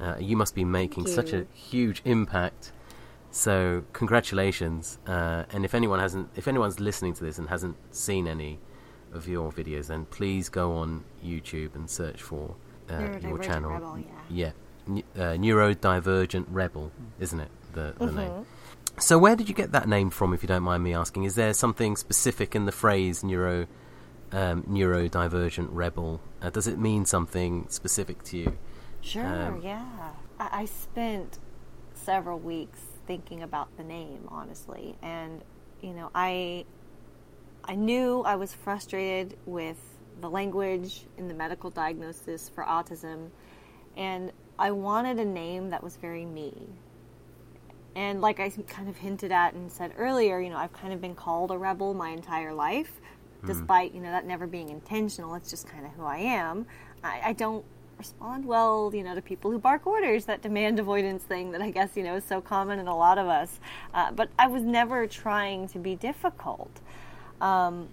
[0.00, 2.72] Uh, you must be making such a huge impact.
[3.30, 4.98] So congratulations!
[5.06, 8.58] Uh, and if anyone hasn't, if anyone's listening to this and hasn't seen any
[9.14, 12.54] of your videos, then please go on YouTube and search for
[12.90, 13.70] uh, your channel.
[13.70, 14.04] Rebel, yeah.
[14.30, 14.50] Yeah,
[14.88, 17.48] N- uh, neurodivergent rebel, isn't it?
[17.72, 18.16] The, the Mm-hmm.
[18.16, 18.46] name.
[18.98, 21.24] So where did you get that name from, if you don't mind me asking?
[21.24, 23.66] Is there something specific in the phrase neuro
[24.32, 26.20] um, neurodivergent rebel?
[26.40, 28.58] Uh, does it mean something specific to you?
[29.00, 30.12] Sure, Um, yeah.
[30.38, 31.38] I, I spent
[31.94, 35.42] several weeks thinking about the name, honestly, and
[35.80, 36.64] you know, I
[37.64, 39.78] I knew I was frustrated with
[40.20, 43.30] the language in the medical diagnosis for autism,
[43.96, 46.68] and I wanted a name that was very me.
[47.94, 51.00] And like I kind of hinted at and said earlier, you know, I've kind of
[51.00, 53.00] been called a rebel my entire life,
[53.46, 55.34] despite, you know, that never being intentional.
[55.34, 56.66] It's just kind of who I am.
[57.04, 57.64] I, I don't
[57.98, 61.70] respond well, you know, to people who bark orders, that demand avoidance thing that I
[61.70, 63.60] guess, you know, is so common in a lot of us.
[63.92, 66.70] Uh, but I was never trying to be difficult.
[67.40, 67.88] Um,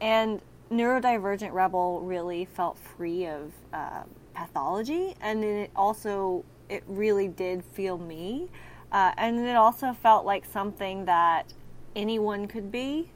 [0.00, 4.02] and neurodivergent rebel really felt free of uh,
[4.34, 8.48] pathology, and it also it really did feel me,
[8.92, 11.52] uh, and it also felt like something that
[11.94, 13.10] anyone could be.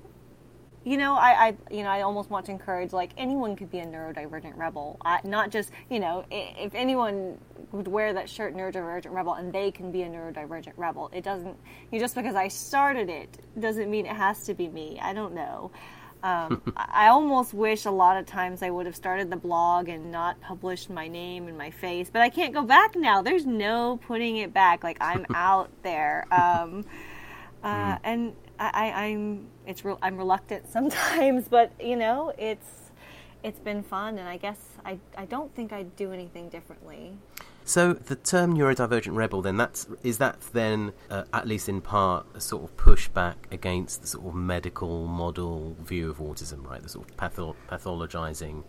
[0.84, 3.78] You know, I, I, you know, I almost want to encourage like anyone could be
[3.78, 7.38] a neurodivergent rebel, I, not just you know, if anyone
[7.72, 11.10] would wear that shirt, neurodivergent rebel, and they can be a neurodivergent rebel.
[11.14, 11.56] It doesn't,
[11.90, 14.98] you know, just because I started it doesn't mean it has to be me.
[15.00, 15.70] I don't know.
[16.24, 20.10] Um, I almost wish a lot of times I would have started the blog and
[20.10, 23.22] not published my name and my face, but I can't go back now.
[23.22, 24.82] There's no putting it back.
[24.82, 26.84] Like I'm out there, um,
[27.62, 29.98] uh, and I, I, I'm it's real.
[30.02, 32.90] I'm reluctant sometimes, but you know, it's
[33.44, 37.18] it's been fun, and I guess I I don't think I'd do anything differently.
[37.66, 42.26] So the term neurodivergent rebel, then that's is that then uh, at least in part
[42.34, 46.82] a sort of pushback against the sort of medical model view of autism, right?
[46.82, 48.64] The sort of patho- pathologizing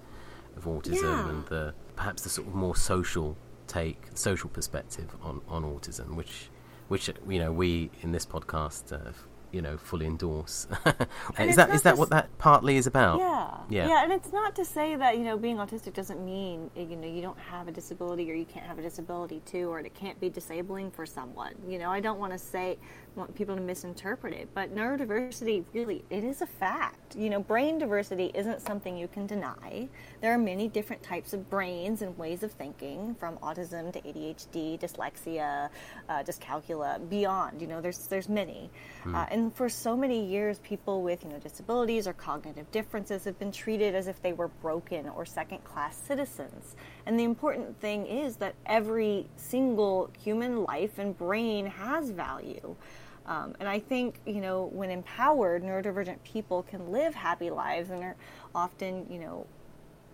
[0.56, 1.30] of autism Yeah.
[1.30, 3.36] and the perhaps the sort of more social
[3.68, 6.50] take, social perspective on, on autism, which
[6.88, 9.12] which you know we in this podcast uh,
[9.56, 10.68] you know fully endorse.
[11.40, 13.20] is that is that what that partly is about?
[13.20, 14.04] Yeah, yeah, yeah.
[14.04, 17.08] And it's not to say that you know being autistic doesn't mean eh, you know
[17.08, 20.20] you don't have a disability or you can't have a disability too, or it can't
[20.20, 21.54] be disabling for someone.
[21.66, 22.78] You know, I don't want to say
[23.16, 27.16] want people to misinterpret it, but neurodiversity really it is a fact.
[27.16, 29.88] You know, brain diversity isn't something you can deny.
[30.22, 34.80] There are many different types of brains and ways of thinking, from autism to ADHD,
[34.80, 35.70] dyslexia,
[36.10, 37.62] uh, dyscalculia, beyond.
[37.62, 38.70] You know, there's there's many,
[39.04, 39.16] mm.
[39.16, 43.38] uh, and for so many years, people with you know disabilities or cognitive differences have
[43.40, 46.76] been treated as if they were broken or second-class citizens.
[47.06, 52.76] And the important thing is that every single human life and brain has value.
[53.28, 58.04] Um, and I think, you know, when empowered, neurodivergent people can live happy lives and
[58.04, 58.16] are
[58.54, 59.48] often, you know,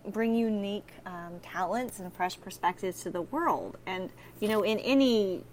[0.06, 3.76] bring unique um, talents and fresh perspectives to the world.
[3.86, 5.44] And, you know, in any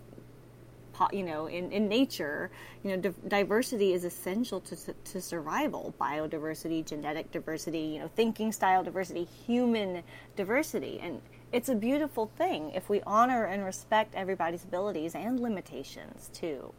[1.13, 2.51] you know, in, in nature,
[2.83, 5.93] you know, diversity is essential to, to survival.
[5.99, 10.03] Biodiversity, genetic diversity, you know, thinking style diversity, human
[10.35, 10.99] diversity.
[11.01, 11.21] And
[11.53, 16.73] it's a beautiful thing if we honor and respect everybody's abilities and limitations, too.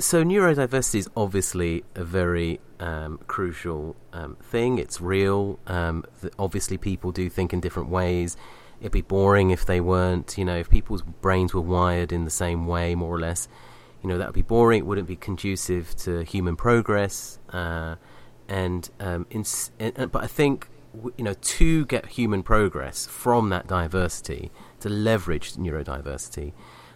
[0.00, 4.78] So, neurodiversity is obviously a very um, crucial um, thing.
[4.78, 5.58] It's real.
[5.66, 6.04] Um,
[6.38, 8.36] obviously, people do think in different ways
[8.80, 10.38] it'd be boring if they weren't.
[10.38, 13.46] You know, if people's brains were wired in the same way, more or less,
[14.02, 14.80] you know, that would be boring.
[14.80, 17.38] It wouldn't be conducive to human progress.
[17.50, 17.96] Uh,
[18.48, 19.44] and, um, in,
[19.78, 20.68] and, but I think
[21.16, 26.52] you know to get human progress from that diversity, to leverage neurodiversity,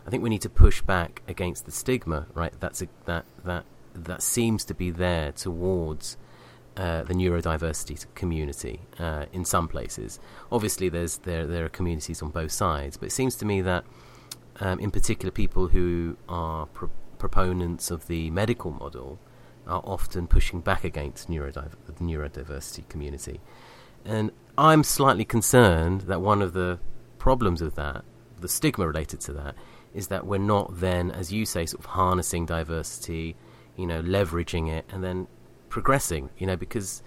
[0.06, 2.26] I think we need to push back against the stigma.
[2.34, 3.64] Right, that's a, that that
[3.94, 6.16] that seems to be there towards
[6.76, 10.18] uh, the neurodiversity community uh, in some places.
[10.50, 13.84] Obviously, there's there there are communities on both sides, but it seems to me that,
[14.60, 19.18] um, in particular, people who are pro- proponents of the medical model
[19.66, 23.40] are often pushing back against neurodiv- the neurodiversity community,
[24.04, 26.78] and I'm slightly concerned that one of the
[27.18, 28.04] problems of that,
[28.38, 29.54] the stigma related to that,
[29.94, 33.36] is that we're not then, as you say, sort of harnessing diversity,
[33.76, 35.26] you know, leveraging it, and then
[35.68, 37.02] progressing, you know, because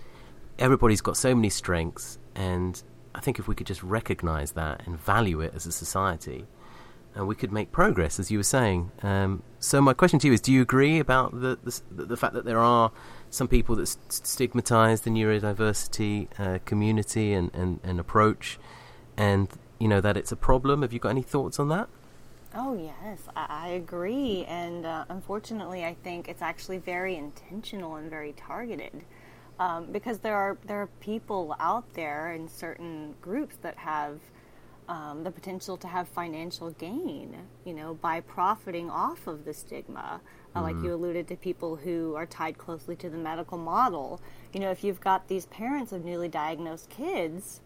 [0.58, 2.82] everybody's got so many strengths, and
[3.14, 6.46] I think if we could just recognize that and value it as a society,
[7.14, 8.92] and uh, we could make progress, as you were saying.
[9.02, 12.34] Um, so my question to you is: Do you agree about the the, the fact
[12.36, 12.92] that there are
[13.30, 18.60] some people that st- stigmatize the neurodiversity uh, community and, and, and approach,
[19.18, 20.84] and you know that it's a problem?
[20.84, 21.90] Have you got any thoughts on that?
[22.60, 24.44] Oh, yes, I, agree.
[24.48, 29.04] And uh, unfortunately, I think it's actually very intentional and very targeted.
[29.60, 34.20] Um, because there are there are people out there in certain groups that have
[34.90, 40.20] um, the potential to have financial gain, you know, by profiting off of the stigma.
[40.56, 40.94] Uh, like you mm-hmm.
[40.94, 44.20] alluded to people who are tied closely to the medical model.
[44.52, 47.62] You know, if you've got these parents of newly diagnosed kids,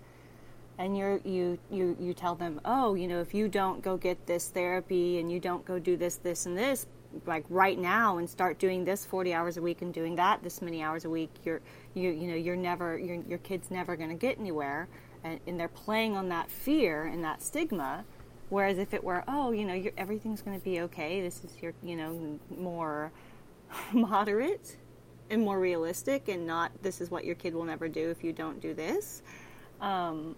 [0.77, 4.25] and you you you you tell them, oh, you know, if you don't go get
[4.25, 6.88] this therapy and you don't go do this, this, and this,
[7.25, 10.62] like right now, and start doing this forty hours a week and doing that this
[10.62, 11.62] many hours a week, you're
[11.93, 14.88] you you know you're never your your kid's never going to get anywhere,
[15.23, 18.03] and, and they're playing on that fear and that stigma.
[18.49, 21.21] Whereas if it were, oh, you know, everything's going to be okay.
[21.21, 23.10] This is your, you know, more
[23.93, 24.75] moderate
[25.29, 28.34] and more realistic, and not this is what your kid will never do if you
[28.34, 29.21] don't do this.
[29.79, 30.36] Um,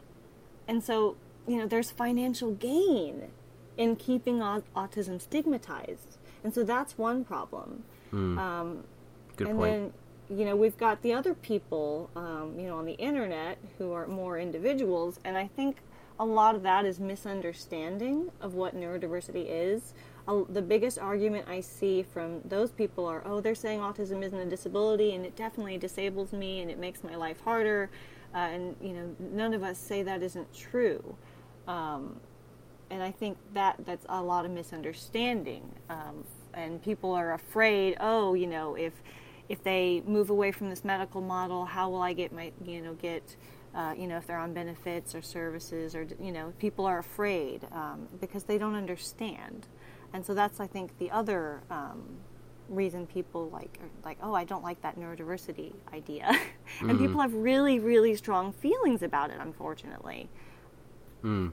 [0.68, 3.30] and so, you know, there's financial gain
[3.78, 6.18] in keeping autism stigmatized.
[6.44, 7.84] And so that's one problem.
[8.12, 8.38] Mm.
[8.38, 8.84] Um,
[9.36, 9.94] Good and point.
[10.30, 13.92] then, you know, we've got the other people, um, you know, on the internet who
[13.92, 15.20] are more individuals.
[15.24, 15.78] And I think
[16.20, 19.94] a lot of that is misunderstanding of what neurodiversity is.
[20.28, 24.40] Uh, the biggest argument I see from those people are, oh, they're saying autism isn't
[24.40, 27.90] a disability and it definitely disables me and it makes my life harder
[28.34, 31.16] uh, and you know none of us say that isn't true.
[31.68, 32.20] Um,
[32.90, 35.64] and I think that that's a lot of misunderstanding.
[35.90, 38.94] Um, and people are afraid, oh, you know, if
[39.50, 42.94] if they move away from this medical model, how will I get my, you know,
[42.94, 43.36] get,
[43.76, 47.68] uh, you know, if they're on benefits or services or, you know, people are afraid
[47.72, 49.68] um, because they don't understand.
[50.14, 52.04] And so that's, I think, the other um,
[52.70, 56.26] reason people like like oh I don't like that neurodiversity idea,
[56.80, 56.98] and mm-hmm.
[56.98, 59.38] people have really really strong feelings about it.
[59.40, 60.30] Unfortunately.
[61.22, 61.50] Hmm.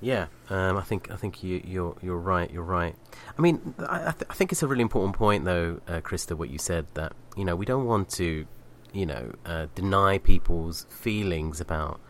[0.00, 2.50] Yeah, um, I think I think you, are you're, you're right.
[2.50, 2.94] You're right.
[3.38, 6.50] I mean, I, th- I think it's a really important point, though, uh, Christa, what
[6.50, 8.46] you said that you know we don't want to,
[8.92, 12.00] you know, uh, deny people's feelings about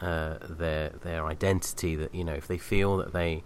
[0.00, 1.96] uh, their their identity.
[1.96, 3.42] That you know, if they feel that they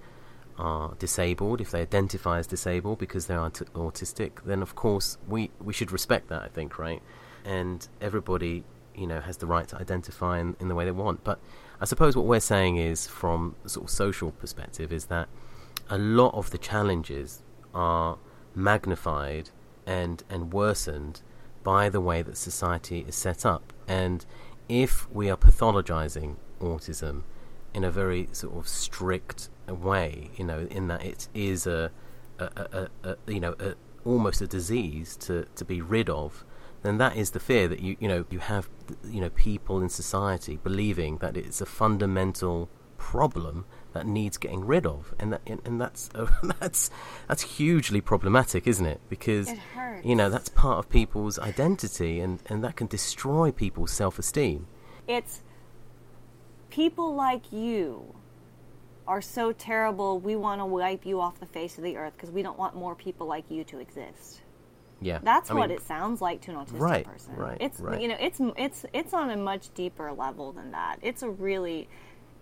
[0.59, 5.19] are disabled, if they identify as disabled because they are t- autistic, then of course
[5.29, 6.43] we we should respect that.
[6.43, 7.03] I think, right?
[7.45, 8.65] And everybody,
[8.95, 11.23] you know, has the right to identify in, in the way they want.
[11.25, 11.39] But
[11.81, 15.29] I suppose what we're saying is, from a sort of social perspective, is that
[15.89, 17.43] a lot of the challenges
[17.75, 18.19] are
[18.55, 19.51] magnified
[19.87, 21.23] and and worsened
[21.63, 23.73] by the way that society is set up.
[23.89, 24.25] And
[24.69, 27.23] if we are pathologizing autism
[27.75, 31.91] in a very sort of strict way, you know, in that it is a,
[32.39, 33.55] a, a, a you know,
[34.05, 36.45] almost a disease to, to be rid of,
[36.83, 38.69] then that is the fear that you you know you have
[39.05, 44.87] you know people in society believing that it's a fundamental problem that needs getting rid
[44.87, 46.27] of, and that and that's uh,
[46.61, 46.91] that's
[47.29, 49.01] that's hugely problematic, isn't it?
[49.09, 49.59] Because It
[50.05, 54.67] you know that's part of people's identity, and and that can destroy people's self esteem.
[55.09, 55.43] It's
[56.71, 58.15] people like you
[59.07, 60.19] are so terrible.
[60.21, 62.75] We want to wipe you off the face of the earth because we don't want
[62.75, 64.41] more people like you to exist.
[65.01, 67.35] Yeah, That's I what mean, it sounds like to an autistic Right, person.
[67.37, 68.01] right, It's right.
[68.01, 70.99] you know it's it's it's on a much deeper level than that.
[71.03, 71.89] It's a really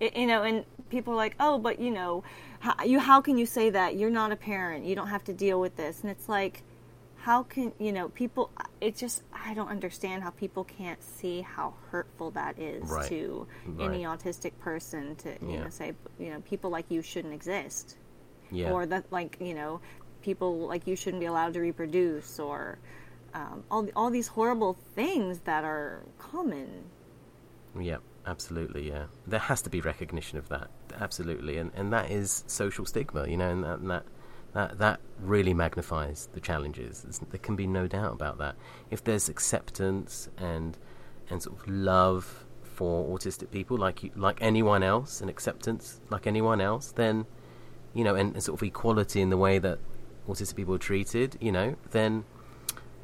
[0.00, 2.22] it, you know and people are like, "Oh, but you know,
[2.60, 3.96] how, you how can you say that?
[3.96, 4.84] You're not a parent.
[4.84, 6.62] You don't have to deal with this." And it's like
[7.24, 11.74] how can, you know, people it just I don't understand how people can't see how
[11.90, 13.46] hurtful that is Right, to
[13.80, 15.64] any autistic person to you Yeah.
[15.64, 17.96] know say, you know, people like you shouldn't exist
[18.50, 19.80] yeah, or that like you know
[20.22, 22.78] people like you shouldn't be allowed to reproduce or
[23.34, 26.68] um, all all these horrible things that are common.
[27.78, 28.88] Yeah, absolutely.
[28.88, 30.70] Yeah, there has to be recognition of that.
[31.00, 34.04] Absolutely, and and that is social stigma, you know, and that and that
[34.54, 37.02] that, that really magnifies the challenges.
[37.02, 38.56] There's, there can be no doubt about that.
[38.90, 40.76] If there's acceptance and
[41.30, 46.26] and sort of love for autistic people, like you, like anyone else, and acceptance like
[46.26, 47.26] anyone else, then
[47.94, 49.78] you know, and, and sort of equality in the way that
[50.28, 52.24] autistic people are treated, you know, then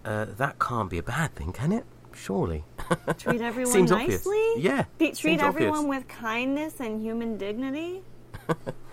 [0.05, 1.85] uh, that can't be a bad thing, can it?
[2.13, 2.65] Surely.
[3.19, 4.37] Treat everyone Seems nicely.
[4.37, 4.65] obvious.
[4.65, 4.85] Yeah.
[4.99, 6.01] Be, treat everyone obvious.
[6.01, 8.03] with kindness and human dignity.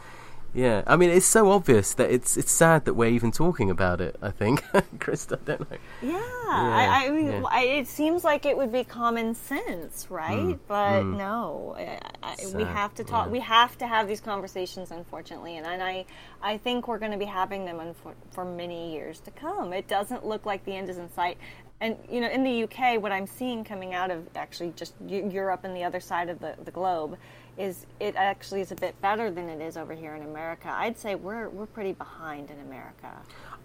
[0.53, 4.01] Yeah, I mean, it's so obvious that it's it's sad that we're even talking about
[4.01, 4.15] it.
[4.21, 4.63] I think,
[4.99, 5.77] Chris, I don't know.
[6.01, 7.43] Yeah, I, I mean, yeah.
[7.49, 10.38] I, it seems like it would be common sense, right?
[10.38, 11.17] Mm, but mm.
[11.17, 13.27] no, I, I, we have to talk.
[13.27, 13.31] yeah.
[13.33, 16.05] We have to have these conversations, unfortunately, and, and I,
[16.41, 19.73] I think we're going to be having them unfor- for many years to come.
[19.73, 21.38] It doesn't look like the end is in sight.
[21.79, 25.63] And you know, in the UK, what I'm seeing coming out of actually just Europe
[25.63, 27.17] and the other side of the, the globe
[27.58, 30.70] is it actually is a bit better than it is over here in America.
[30.72, 33.12] I'd say we're we're pretty behind in America.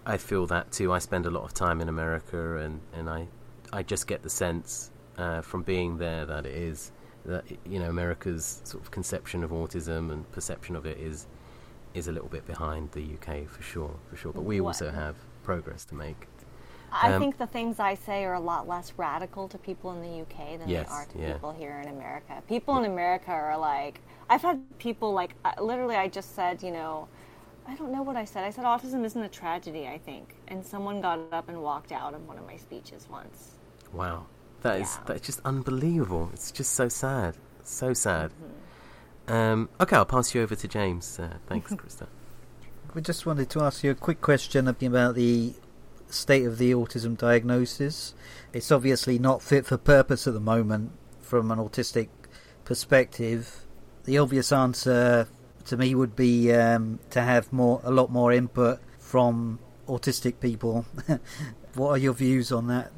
[0.05, 0.91] I feel that too.
[0.91, 3.27] I spend a lot of time in America, and, and I
[3.71, 6.91] I just get the sense uh, from being there that it is
[7.25, 11.27] that you know America's sort of conception of autism and perception of it is
[11.93, 14.33] is a little bit behind the UK for sure, for sure.
[14.33, 16.27] But we What- also have progress to make.
[16.95, 20.01] I Um, think the things I say are a lot less radical to people in
[20.01, 21.33] the UK than Yes, they are to yeah.
[21.33, 22.41] people here in America.
[22.47, 26.71] People in America are like, I've had people like, I- literally, I just said, you
[26.71, 27.07] know,
[27.67, 28.43] I don't know what I said.
[28.43, 30.35] I said autism isn't a tragedy, I think.
[30.47, 33.55] And someone got up and walked out of one of my speeches once.
[33.91, 34.25] Wow,
[34.61, 35.03] that is Yeah.
[35.07, 36.29] that's just unbelievable.
[36.33, 38.31] It's just so sad, so sad.
[38.31, 39.33] Mm-hmm.
[39.33, 41.19] Um, okay, I'll pass you over to James.
[41.19, 42.07] Uh, thanks, Christa.
[42.93, 45.53] We just wanted to ask you a quick question about the
[46.13, 48.13] state of the autism diagnosis.
[48.53, 52.09] It's obviously not fit for purpose at the moment from an autistic
[52.65, 53.65] perspective.
[54.05, 55.27] The obvious answer
[55.65, 60.85] to me would be um, to have more, a lot more input from autistic people.
[61.75, 62.91] what are your views on that?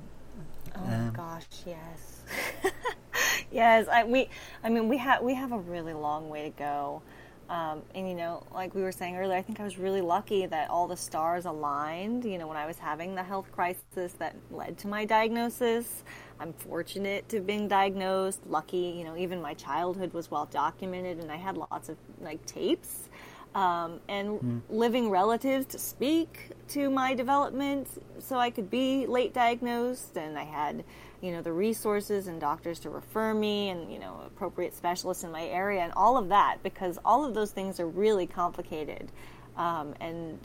[0.76, 2.22] Oh Um, gosh, yes,
[3.51, 3.88] yes.
[3.88, 4.30] I, we,
[4.63, 7.01] I mean, we have we have a really long way to go,
[7.50, 10.46] um, and you know, like we were saying earlier, I think I was really lucky
[10.46, 12.26] that all the stars aligned.
[12.26, 16.04] You know, when I was having the health crisis that led to my diagnosis,
[16.39, 18.41] I'm fortunate to have been diagnosed.
[18.48, 22.43] Lucky, you know, even my childhood was well documented, and I had lots of like
[22.46, 23.10] tapes
[23.56, 27.88] um, and living relatives to speak to my development
[28.20, 30.18] so I could be late diagnosed.
[30.18, 30.84] And I had,
[31.26, 35.32] you know, the resources and doctors to refer me and, you know, appropriate specialists in
[35.32, 39.11] my area and all of that because all of those things are really complicated.
[39.57, 40.38] Um, and,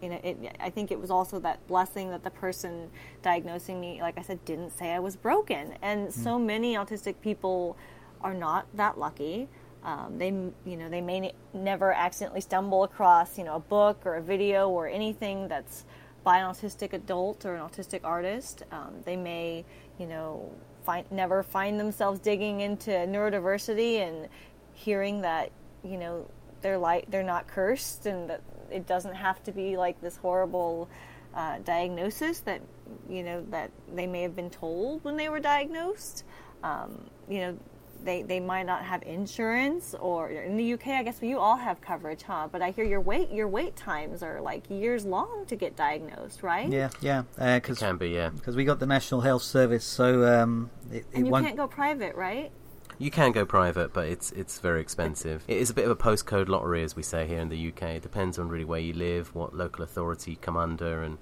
[0.00, 2.88] you know, it, I think it was also that blessing that the person
[3.20, 5.74] diagnosing me, like I said, didn't say I was broken.
[5.82, 7.76] And so many autistic people
[8.22, 9.48] are not that lucky.
[9.84, 14.00] Um, they, you know, they may ne- never accidentally stumble across, you know, a book
[14.06, 15.84] or a video or anything that's
[16.24, 18.62] by an autistic adult or an autistic artist.
[18.70, 19.64] Um, they may,
[20.02, 20.50] you know,
[20.84, 24.28] find never find themselves digging into neurodiversity and
[24.74, 25.52] hearing that
[25.84, 26.26] you know
[26.60, 30.88] they're like they're not cursed and that it doesn't have to be like this horrible
[31.34, 32.60] uh, diagnosis that
[33.08, 36.24] you know that they may have been told when they were diagnosed.
[36.64, 37.58] Um, you know,
[38.04, 41.80] they they might not have insurance, or in the UK, I guess you all have
[41.80, 42.48] coverage, huh?
[42.50, 46.42] But I hear your wait your wait times are like years long to get diagnosed,
[46.42, 46.68] right?
[46.70, 47.22] Yeah, yeah.
[47.38, 48.30] Because Can be, yeah.
[48.30, 51.44] because we got the National Health Service, so um, it, And it you won't.
[51.44, 52.50] can't go private, right?
[52.98, 55.42] You can go private, but it's it's very expensive.
[55.48, 57.82] It is a bit of a postcode lottery, as we say here in the UK.
[57.96, 61.18] It depends on really where you live, what local authority you come under, and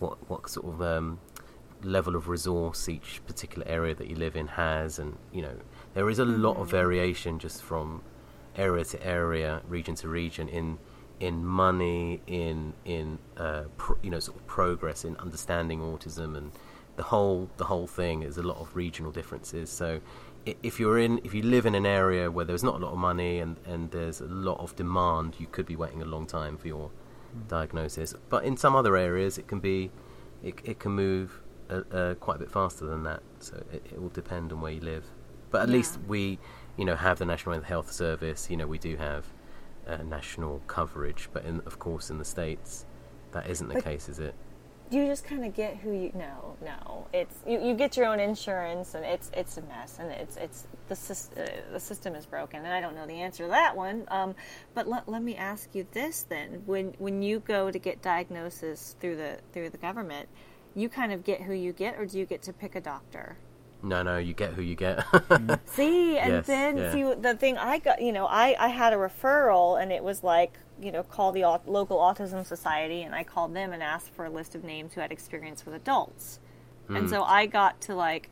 [0.00, 1.20] what what sort of um,
[1.84, 4.98] level of resource each particular area that you live in has.
[4.98, 5.56] And you know,
[5.94, 8.02] there is a lot of variation just from
[8.56, 10.78] area to area, region to region in
[11.18, 16.52] in money, in in uh, pr- you know sort of progress in understanding autism and
[16.96, 19.70] the whole the whole thing is a lot of regional differences.
[19.70, 20.00] So
[20.44, 22.98] if you're in if you live in an area where there's not a lot of
[22.98, 26.56] money and and there's a lot of demand, you could be waiting a long time
[26.56, 26.90] for your
[27.48, 28.14] diagnosis.
[28.28, 29.90] But in some other areas, it can be
[30.42, 33.22] it, it can move uh, uh, quite a bit faster than that.
[33.40, 35.04] So it, it will depend on where you live.
[35.50, 35.74] But at Yeah.
[35.76, 36.38] least we,
[36.76, 38.50] you know, have the National Health Service.
[38.50, 39.26] You know, we do have
[39.86, 41.28] uh, national coverage.
[41.32, 42.86] But in, of course, in the states,
[43.32, 44.34] that isn't the But- case, is it?
[44.92, 48.18] you just kind of get who you no no it's you, you get your own
[48.18, 52.64] insurance and it's it's a mess and it's it's the uh, the system is broken
[52.64, 54.34] and I don't know the answer to that one um,
[54.74, 58.96] but let, let me ask you this then when when you go to get diagnosis
[58.98, 60.28] through the through the government
[60.74, 63.36] you kind of get who you get or do you get to pick a doctor
[63.82, 65.04] No, no, you get who you get.
[65.66, 66.92] See, and Yes, then yeah.
[66.92, 68.02] see the thing I got.
[68.02, 71.44] You know, I I had a referral, and it was like you know call the
[71.44, 74.92] au- local autism society, and I called them and asked for a list of names
[74.94, 76.40] who had experience with adults,
[76.88, 77.26] and so mm.
[77.28, 78.30] I got to like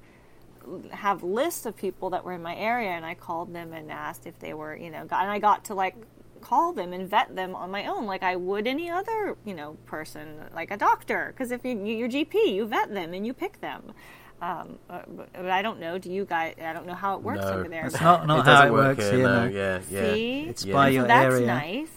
[0.90, 4.26] have lists of people that were in my area, and I called them and asked
[4.26, 5.96] if they were you know, got, and I got to like
[6.42, 9.76] call them and vet them on my own like I would any other you know
[9.86, 13.32] person like a doctor because if you you- your GP you vet them and you
[13.32, 13.92] pick them
[14.40, 17.22] um, uh, but, but I don't know do you guys I don't know how it
[17.22, 17.52] works No.
[17.54, 19.18] over there It's not not it how doesn't it work works here.
[19.18, 19.22] here.
[19.26, 19.50] no, no.
[19.50, 20.12] yeah, yeah.
[20.14, 20.40] See?
[20.48, 20.74] It's Yeah.
[20.74, 21.46] by so your that's area.
[21.46, 21.88] nice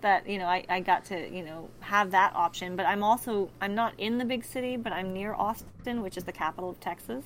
[0.00, 3.48] that you know I, I got to you know have that option but i'm also
[3.60, 6.78] i'm not in the big city but i'm near austin which is the capital of
[6.80, 7.24] texas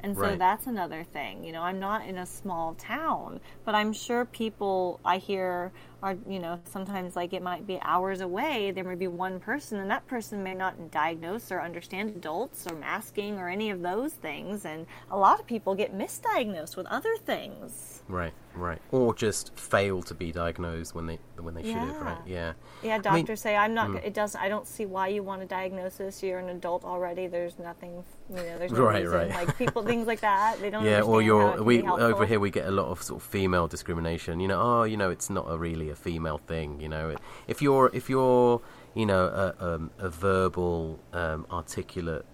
[0.00, 0.38] and so Right.
[0.38, 4.98] that's another thing you know i'm not in a small town but i'm sure people
[5.04, 5.70] i hear
[6.04, 9.80] are you know sometimes like it might be hours away there may be one person
[9.80, 14.12] and that person may not diagnose or understand adults or masking or any of those
[14.12, 18.80] things and a lot of people get misdiagnosed with other things Right, right.
[18.90, 22.18] Or just fail to be diagnosed when they when they should have, right?
[22.26, 22.34] Yeah.
[22.34, 22.52] Yeah.
[22.82, 23.38] Yeah, I doctors mean- mm.
[23.38, 23.94] say I'm not.
[24.04, 24.38] It doesn't.
[24.40, 26.22] I don't see why you want a diagnosis.
[26.22, 27.26] You're an adult already.
[27.28, 28.04] There's nothing.
[28.28, 29.18] You know, there's no Right, reason.
[29.18, 29.30] right.
[29.30, 30.60] Like people, things like that.
[30.60, 30.84] They don't.
[30.90, 34.38] Yeah, or you're we over here we get a lot of sort of female discrimination.
[34.38, 36.80] You know, oh, you know, it's not a really a female thing.
[36.80, 37.16] You know,
[37.48, 38.60] if you're if you're
[38.94, 42.24] you know a, um, a verbal, um, articulate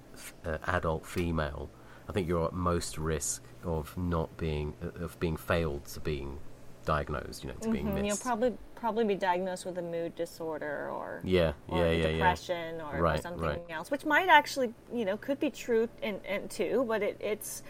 [0.45, 1.71] uh, adult female,
[2.09, 6.39] I think you're at most risk of not being of being failed to being
[6.85, 7.45] diagnosed.
[7.45, 11.21] You know, to being Mhm, You'll probably probably be diagnosed with a mood disorder or
[11.25, 12.13] yeah, or yeah, yeah, yeah.
[12.13, 13.63] depression or, or Right, something right.
[13.71, 17.63] else, which might actually you know could be true in, in too, but it, it's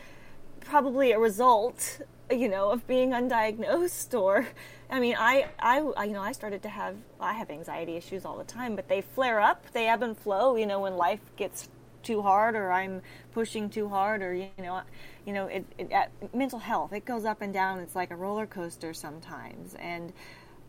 [0.60, 4.46] probably a result you know of being undiagnosed or
[4.90, 8.24] I mean I, I I you know I started to have I have anxiety issues
[8.24, 10.56] all the time, but they flare up, they ebb and flow.
[10.56, 11.68] You know when life gets
[12.02, 14.80] too hard or I'm pushing too hard or you know
[15.26, 18.16] you know it, it at mental health it goes up and down it's like a
[18.16, 20.10] roller coaster sometimes and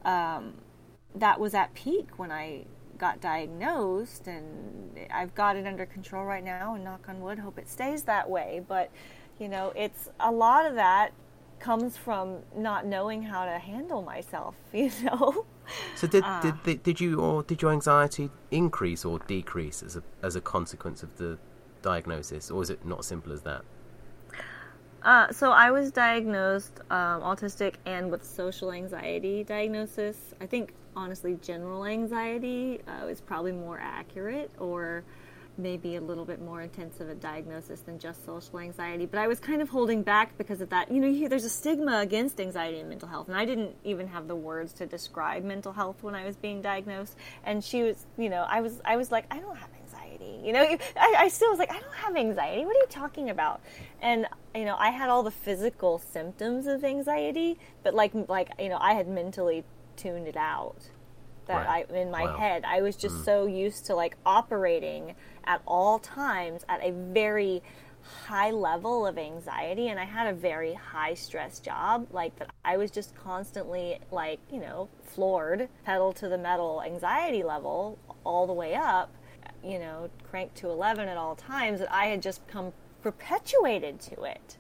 [0.04, 0.56] um,
[1.16, 2.66] that was at peak when I
[2.98, 6.76] got diagnosed, and I've got it under control right now.
[6.76, 8.62] And knock on wood, hope it stays that way.
[8.68, 8.92] But
[9.40, 11.12] you know, it's a lot of that
[11.62, 14.56] comes from not knowing how to handle myself.
[14.74, 15.46] You know,
[15.96, 16.42] So did, Ah.
[16.42, 20.42] did did did you or did your anxiety increase or decrease as a as a
[20.42, 21.38] consequence of the
[21.82, 23.62] diagnosis, or is it not simple as that?
[25.04, 30.18] Uh, so I was diagnosed um, autistic and with social anxiety diagnosis.
[30.40, 35.04] I think honestly, general anxiety uh, is probably more accurate, or
[35.62, 39.06] maybe a little bit more intensive a diagnosis than just social anxiety.
[39.06, 40.92] But I was kind of holding back because of that.
[40.92, 44.08] You know, you there's a stigma against anxiety and mental health, and I didn't even
[44.08, 47.16] have the words to describe mental health when I was being diagnosed.
[47.44, 50.40] And she was, you know, I was, I was like, I don't have anxiety.
[50.44, 50.62] You know,
[50.98, 52.66] I, I still was like, I don't have anxiety.
[52.66, 53.62] What are you talking about?
[54.02, 58.70] And you know, I had all the physical symptoms of anxiety, but like, like you
[58.70, 59.64] know, I had mentally
[59.96, 60.90] tuned it out.
[61.48, 61.86] That Right.
[61.90, 62.38] I in my Wow.
[62.38, 63.26] head, I was just mm.
[63.26, 67.64] so used to like operating at all times at a very
[68.04, 72.78] high level of anxiety and I had a very high stress job like that I
[72.78, 78.54] was just constantly like you know floored pedal to the metal anxiety level all the
[78.54, 79.14] way up
[79.64, 82.74] you know cranked to 11 at all times that I had just come
[83.04, 84.58] perpetuated to it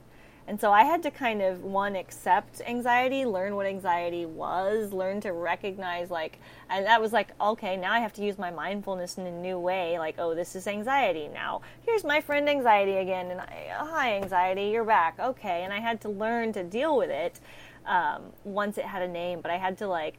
[0.51, 5.21] and so I had to kind of one accept anxiety, learn what anxiety was, learn
[5.21, 6.39] to recognize like
[6.69, 9.57] and that was like okay, now I have to use my mindfulness in a new
[9.57, 11.61] way like oh, this is anxiety now.
[11.85, 15.17] Here's my friend anxiety again and I, hi anxiety, you're back.
[15.19, 17.39] Okay, and I had to learn to deal with it
[17.85, 20.15] um, once it had a name, but I had to like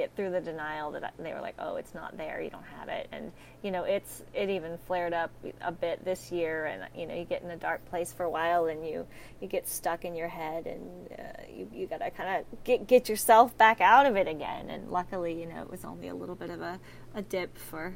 [0.00, 2.88] get through the denial that they were like, oh, it's not there, you don't have
[2.88, 3.30] it, and
[3.62, 5.30] you know, it's it even flared up
[5.60, 8.30] a bit this year, and you know, you get in a dark place for a
[8.30, 9.06] while, and you
[9.40, 13.08] you get stuck in your head, and uh, you you gotta kind of get get
[13.10, 16.34] yourself back out of it again, and luckily, you know, it was only a little
[16.34, 16.80] bit of a
[17.14, 17.94] a dip for,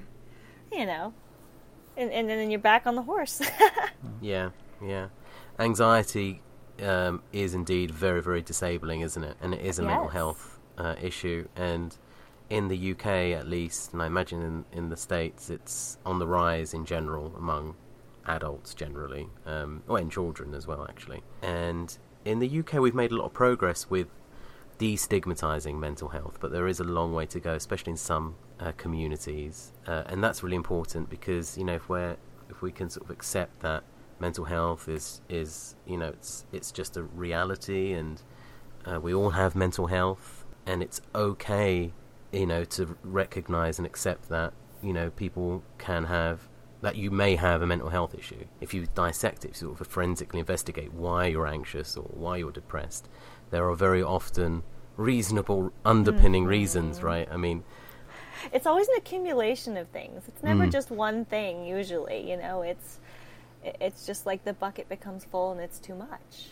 [0.70, 1.14] you know,
[1.96, 3.40] and and then you're back on the horse.
[4.20, 4.50] yeah,
[4.82, 5.08] yeah,
[5.58, 6.42] anxiety
[6.82, 9.36] um, is indeed very, very disabling, isn't it?
[9.40, 9.88] And it is a yes.
[9.88, 11.96] mental health uh, issue, and
[12.50, 16.26] in the UK at least, and I imagine in, in the States, it's on the
[16.26, 17.76] rise in general among
[18.26, 21.22] adults generally, um, or in children as well, actually.
[21.42, 24.08] And in the UK, we've made a lot of progress with
[24.78, 28.72] destigmatizing mental health, but there is a long way to go, especially in some uh,
[28.76, 32.16] communities, uh, and that's really important because you know if we're
[32.50, 33.84] if we can sort of accept that
[34.20, 38.22] mental health is is you know it's it's just a reality, and
[38.84, 41.92] uh, we all have mental health, and it's okay,
[42.32, 44.52] you know, to recognize and accept that,
[44.82, 46.48] you know, people can have
[46.80, 48.44] that you may have a mental health issue.
[48.60, 53.08] If you dissect it, sort of forensically investigate why you're anxious or why you're depressed,
[53.50, 54.62] there are very often
[54.98, 56.50] reasonable underpinning mm-hmm.
[56.50, 57.26] reasons, right?
[57.32, 57.64] I mean,
[58.52, 60.24] it's always an accumulation of things.
[60.28, 60.72] It's never mm.
[60.72, 61.64] just one thing.
[61.64, 63.00] Usually, you know, it's
[63.64, 66.50] it's just like the bucket becomes full and it's too much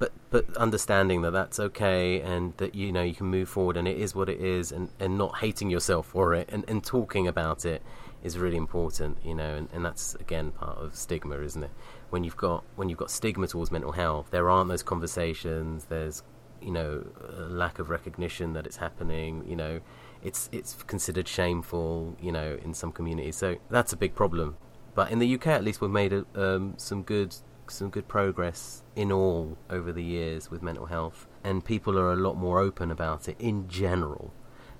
[0.00, 3.86] but but understanding that that's okay and that you know you can move forward and
[3.86, 7.28] it is what it is and, and not hating yourself for it and, and talking
[7.28, 7.82] about it
[8.24, 11.70] is really important you know and, and that's again part of stigma isn't it?
[12.08, 16.24] When you've got when you've got stigma towards mental health there aren't those conversations there's
[16.60, 17.06] you know
[17.38, 19.80] a lack of recognition that it's happening you know
[20.22, 23.36] it's it's considered shameful you know in some communities.
[23.36, 24.56] So that's a big problem.
[24.94, 27.34] But in the UK at least we've made a, um, some good
[27.70, 32.16] some good progress in all over the years with mental health, and people are a
[32.16, 34.32] lot more open about it in general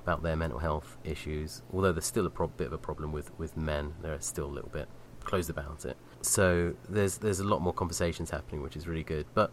[0.02, 1.62] about their mental health issues.
[1.72, 4.54] Although there's still a pro- bit of a problem with, with men, they're still a
[4.54, 4.88] little bit
[5.24, 5.96] closed about it.
[6.22, 9.26] So there's there's a lot more conversations happening, which is really good.
[9.34, 9.50] But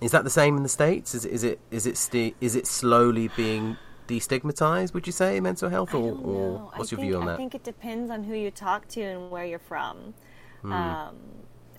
[0.00, 1.14] is that the same in the states?
[1.14, 4.94] Is is it is it sti- is it slowly being destigmatized?
[4.94, 7.34] Would you say mental health, or, or what's I your think, view on that?
[7.34, 10.14] I think it depends on who you talk to and where you're from.
[10.62, 10.72] Mm.
[10.72, 11.16] Um,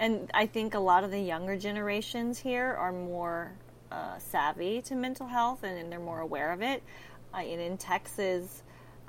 [0.01, 3.51] and I think a lot of the younger generations here are more
[3.91, 6.81] uh, savvy to mental health and, and, they're more aware of it.
[7.31, 8.63] Uh, and in Texas,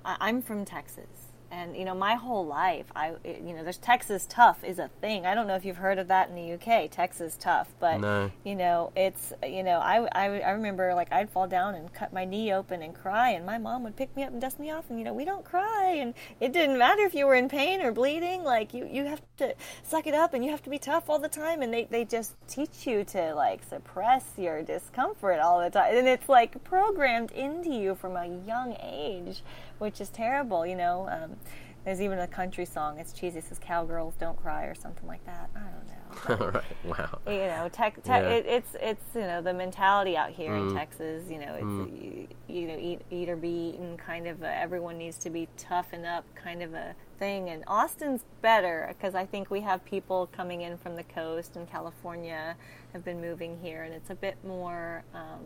[0.04, 1.21] I'm from Texas,
[1.52, 5.26] and you know my whole life i you know there's texas tough is a thing.
[5.26, 7.68] I don't know if you've heard of that in the uk texas tough.
[7.78, 8.32] But no.
[8.44, 12.12] you know it's you know I, I i remember like i'd fall down and cut
[12.12, 14.70] my knee open and cry and my mom would pick me up and dust me
[14.70, 14.88] off.
[14.88, 15.96] And you know we don't cry.
[16.00, 18.42] And it didn't matter if you were in pain or bleeding.
[18.42, 21.18] Like you you have to suck it up and you have to be tough all
[21.18, 21.60] the time.
[21.62, 26.08] And they they just teach you to like suppress your discomfort all the time and
[26.08, 29.42] it's like programmed into you from a young age
[29.82, 30.64] which is terrible.
[30.64, 31.36] You know, um,
[31.84, 33.00] there's even a country song.
[33.00, 33.40] It's cheesy.
[33.40, 35.50] It says "Cowgirls don't cry" or something like that.
[35.56, 36.44] I don't know.
[36.46, 36.64] All right.
[36.84, 37.18] Wow.
[37.26, 38.28] You know, tech, tech, yeah.
[38.28, 40.68] it, it's it's you know the mentality out here mm.
[40.68, 41.24] in Texas.
[41.28, 42.02] You know, it's mm.
[42.02, 43.96] you, you, know eat eat or be eaten.
[43.96, 46.24] Kind of a, everyone needs to be toughen up.
[46.36, 47.50] Kind of a thing.
[47.50, 51.68] And Austin's better because I think we have people coming in from the coast and
[51.68, 52.54] California
[52.92, 55.02] have been moving here, and it's a bit more.
[55.12, 55.42] Um,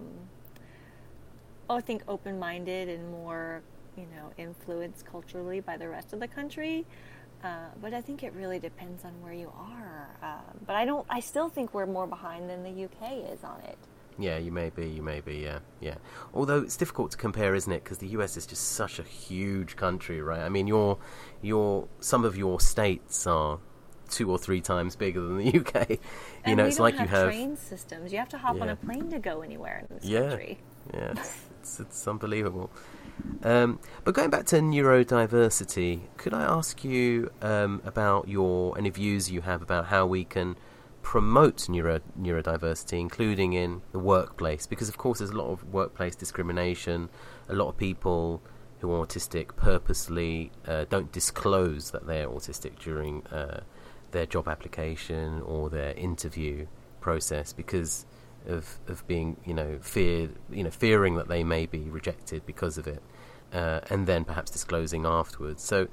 [1.70, 3.62] oh, I think open minded and more
[3.97, 6.86] you know, influenced culturally by the rest of the country.
[7.44, 10.09] Uh, but I think it really depends on where you are.
[10.22, 11.07] Uh, but I don't.
[11.09, 13.78] I still think we're more behind than the UK is on it.
[14.18, 14.86] Yeah, you may be.
[14.86, 15.36] You may be.
[15.36, 15.97] Yeah, yeah.
[16.32, 17.84] Although it's difficult to compare, isn't it?
[17.84, 20.40] Because the US is just such a huge country, right?
[20.40, 20.99] I mean, your
[21.42, 23.59] your some of your states are
[24.09, 25.90] two or three times bigger than the UK.
[25.90, 25.99] You
[26.44, 28.12] and know, it's like you have train systems.
[28.12, 28.62] You have to hop yeah.
[28.62, 30.20] on a plane to go anywhere in this yeah.
[30.20, 30.59] country.
[30.94, 31.14] Yeah,
[31.61, 32.70] it's, it's unbelievable.
[33.43, 39.31] Um, but going back to neurodiversity, could I ask you um, about your any views
[39.31, 40.57] you have about how we can
[41.03, 44.67] promote neuro, neurodiversity, including in the workplace?
[44.67, 47.09] Because of course, there's a lot of workplace discrimination.
[47.49, 48.43] A lot of people
[48.81, 53.61] who are autistic purposely uh, don't disclose that they're autistic during uh,
[54.11, 56.67] their job application or their interview
[57.01, 58.05] process because
[58.49, 62.78] of of being you know feared you know fearing that they may be rejected because
[62.78, 63.03] of it,
[63.53, 65.62] uh, and then perhaps disclosing afterwards.
[65.62, 65.88] So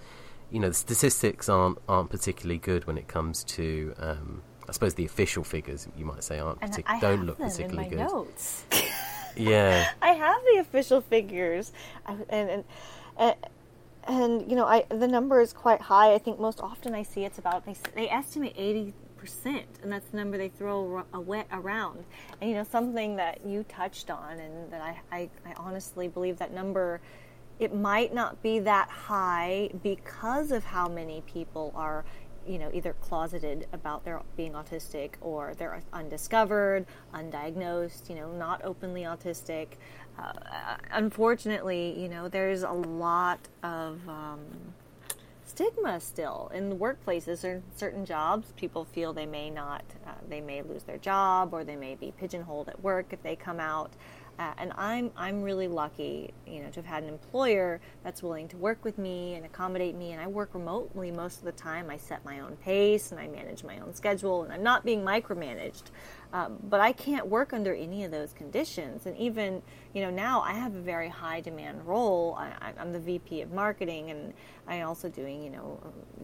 [0.52, 4.94] you know the statistics aren't aren't particularly good when it comes to um, I suppose
[4.94, 7.98] the official figures you might say aren't partic- I don't have look them particularly in
[7.98, 8.12] my good.
[8.14, 8.66] notes.
[9.36, 11.72] Yeah, I have the official figures,
[12.06, 12.64] I- and and
[13.18, 13.36] and,
[14.08, 16.14] and you know, I the number is quite high.
[16.14, 18.94] I think most often I see it's about they they estimate eighty
[19.24, 21.06] percent, and that's the number they throw
[21.54, 22.04] around.
[22.42, 26.38] And you know, something that you touched on, and that I I, I honestly believe
[26.40, 27.00] that number.
[27.60, 32.04] It might not be that high because of how many people are
[32.46, 38.60] you know either closeted about their being autistic or they're undiscovered undiagnosed you know not
[38.66, 39.68] openly autistic
[40.20, 40.34] uh,
[40.92, 44.42] unfortunately you know there's a lot of um,
[45.54, 46.50] stigma still.
[46.52, 50.98] In workplaces or certain jobs people feel they may not uh, they may lose their
[50.98, 53.92] job or they may be pigeonholed at work if they come out
[54.40, 58.48] uh, and I'm I'm really lucky, you know, to have had an employer that's willing
[58.50, 60.12] to work with me and accommodate me.
[60.12, 61.90] And I work remotely most of the time.
[61.90, 65.04] I set my own pace and I manage my own schedule, and I'm not being
[65.04, 65.84] micromanaged.
[66.34, 69.06] Um, but I can't work under any of those conditions.
[69.06, 69.62] And even,
[69.94, 72.36] you know, now I have a very high demand role.
[72.36, 74.34] I, I'm the VP of marketing, and
[74.68, 75.80] I'm also doing, you know,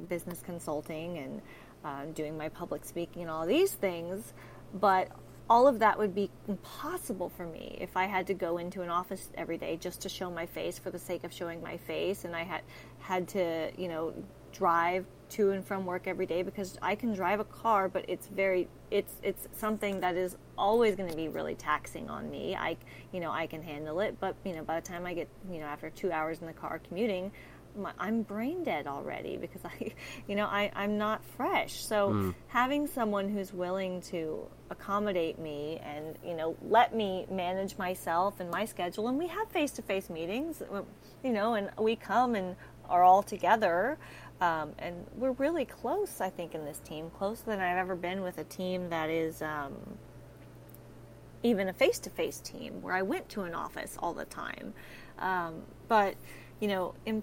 [0.08, 1.42] business consulting and
[1.86, 4.34] uh, doing my public speaking and all these things.
[4.74, 5.12] But
[5.50, 8.90] all of that would be impossible for me if I had to go into an
[8.90, 12.24] office every day just to show my face for the sake of showing my face,
[12.24, 12.62] and I had
[13.00, 14.14] had to, you know,
[14.52, 18.28] drive to and from work every day because I can drive a car, but it's
[18.28, 22.56] very it's it's something that is always going to be really taxing on me.
[22.56, 22.78] I
[23.12, 25.60] you know I can handle it, but you know by the time I get you
[25.60, 27.32] know after two hours in the car commuting,
[27.78, 29.92] my, I'm brain dead already because I,
[30.28, 31.86] you know, I, I'm not fresh.
[31.86, 38.40] So having someone who's willing to accommodate me and, you know, let me manage myself
[38.40, 40.62] and my schedule, and we have face to face meetings,
[41.24, 42.56] you know, and we come and
[42.90, 43.98] are all together.
[44.42, 48.22] Um, and we're really close, I think, in this team, closer than I've ever been
[48.22, 49.76] with a team that is um,
[51.44, 54.74] even a face to face team where I went to an office all the time.
[55.20, 56.16] Um, but,
[56.62, 57.22] you know, in,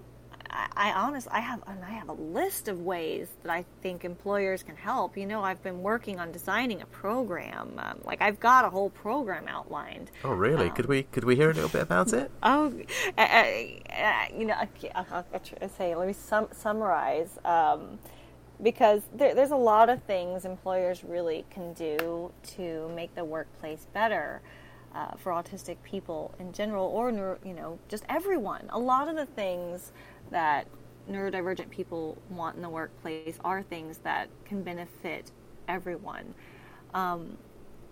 [0.57, 4.63] I, I honest, I have, I have a list of ways that I think employers
[4.63, 5.15] can help.
[5.15, 7.73] You know, I've been working on designing a program.
[7.77, 10.09] Um, like I've got a whole program outlined.
[10.23, 10.69] Oh, really?
[10.71, 12.31] could we could we hear a little bit about it?
[12.43, 12.73] Oh,
[13.17, 15.95] uh, uh, you know, I, I'll, I'll try to say.
[15.95, 17.99] Let me sum, summarize, um,
[18.63, 23.85] because there, there's a lot of things employers really can do to make the workplace
[23.93, 24.41] better
[24.95, 28.67] uh, for autistic people in general, or you know, just everyone.
[28.69, 29.91] A lot of the things
[30.31, 30.67] that
[31.09, 35.31] neurodivergent people want in the workplace are things that can benefit
[35.67, 36.33] everyone.
[36.93, 37.37] Um,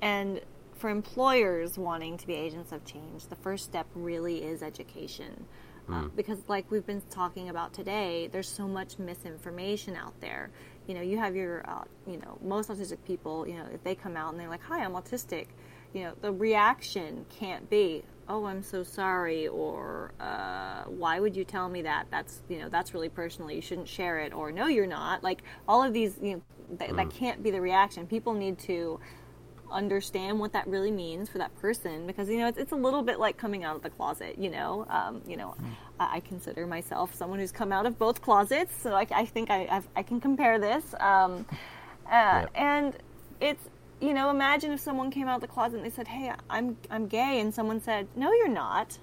[0.01, 0.41] and
[0.73, 5.45] for employers wanting to be agents of change, the first step really is education.
[5.87, 10.49] Uh, because, like we've been talking about today, there's so much misinformation out there.
[10.87, 13.93] You know, you have your, uh, you know, most autistic people, you know, if they
[13.93, 15.45] come out and they're like, "Hi, I'm autistic,"
[15.93, 21.43] you know, the reaction can't be, "Oh, I'm so sorry," or uh, "Why would you
[21.45, 22.07] tell me that?
[22.11, 23.51] That's, you know, that's really personal.
[23.51, 26.41] You shouldn't share it," or "No, you're not." Like all of these, you know,
[26.77, 28.07] that, that can't be the reaction.
[28.07, 28.99] People need to
[29.71, 33.01] understand what that really means for that person because you know it's, it's a little
[33.01, 35.55] bit like coming out of the closet you know um, you know
[35.99, 39.49] I, I consider myself someone who's come out of both closets so i, I think
[39.49, 41.45] I, I've, I can compare this um,
[42.09, 42.95] uh, and
[43.41, 43.69] it's
[44.01, 46.77] you know imagine if someone came out of the closet and they said hey i'm
[46.89, 48.97] i'm gay and someone said no you're not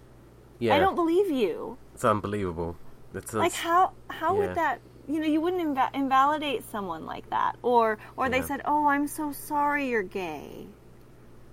[0.58, 2.76] Yeah, i don't believe you it's unbelievable.
[3.14, 4.40] It's, like how how yeah.
[4.46, 8.44] would that you know you wouldn't inva- invalidate someone like that or or they Yeah.
[8.46, 10.66] said oh i'm so sorry you're gay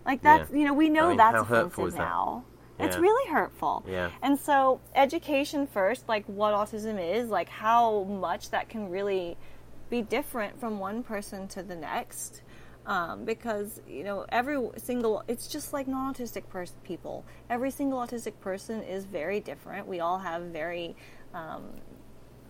[0.05, 1.97] like that's you know we know I mean, that's offensive that?
[1.97, 2.43] now
[2.79, 4.09] it's really hurtful Yeah.
[4.21, 9.37] and so education first like what autism is like how much that can really
[9.89, 12.41] be different from one person to the next
[12.89, 17.23] um, because you know every single it's just like non-autistic pers- people.
[17.49, 19.87] Every single autistic person is very different.
[19.87, 20.95] We all have very
[21.33, 21.65] um,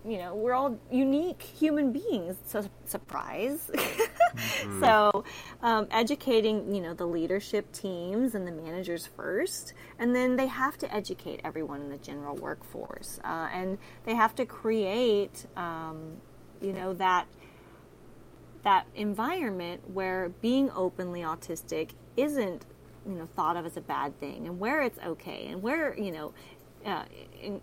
[0.04, 2.36] you know we're all unique human beings.
[2.46, 3.70] So surprise.
[4.78, 5.24] So
[5.62, 10.78] um, educating you know the leadership teams and the managers first and then they have
[10.78, 16.12] to educate everyone in the general workforce uh, and they have to create um,
[16.62, 17.26] you know that
[18.62, 22.64] that environment where being openly autistic isn't
[23.06, 26.12] you know thought of as a bad thing and where it's okay and where you
[26.12, 26.32] know
[26.84, 27.04] uh,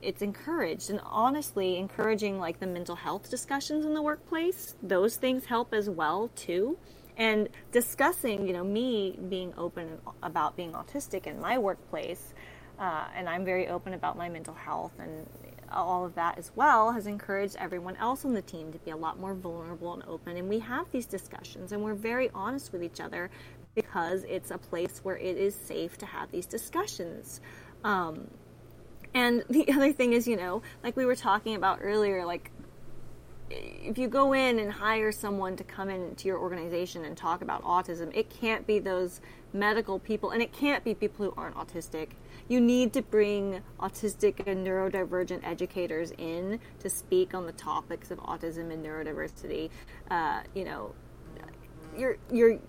[0.01, 0.89] it's encouraged.
[0.89, 5.89] And honestly encouraging like the mental health discussions in the workplace those things help as
[5.89, 6.77] well too.
[7.17, 12.33] And discussing you know me being open about being autistic in my workplace
[12.79, 15.27] uh, and i'm very open about my mental health and
[15.71, 18.95] all of that as well has encouraged everyone else on the team to be a
[18.97, 22.83] lot more vulnerable and open and we have these discussions and we're very honest with
[22.83, 23.29] each other
[23.75, 27.41] because it's a place where it is safe to have these discussions
[27.83, 28.27] um,
[29.13, 32.51] and the other thing is, you know, like we were talking about earlier, like
[33.49, 37.63] if you go in and hire someone to come into your organization and talk about
[37.63, 39.21] autism, it can't be those
[39.53, 42.09] medical people and it can't be people who aren't autistic.
[42.49, 48.19] You need to bring autistic and neurodivergent educators in to speak on the topics of
[48.19, 49.69] autism and neurodiversity.
[50.09, 50.93] Uh, you know,
[51.97, 52.59] you're you're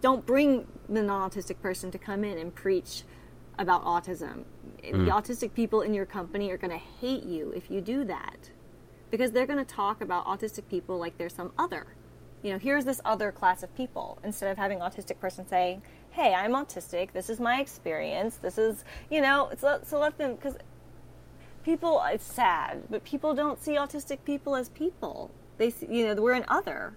[0.00, 3.04] don't bring the non-autistic person to come in and preach
[3.58, 4.44] about autism.
[4.82, 5.06] Mm.
[5.06, 8.50] The autistic people in your company are going to hate you if you do that
[9.10, 11.86] because they're going to talk about autistic people like they're some other.
[12.42, 15.80] You know, here's this other class of people instead of having autistic person saying,
[16.14, 17.12] "Hey, I'm autistic.
[17.12, 18.36] This is my experience.
[18.36, 20.56] This is, you know, so, so let them because
[21.64, 25.30] people it's sad, but people don't see autistic people as people.
[25.58, 26.96] They see, you know, we're an other.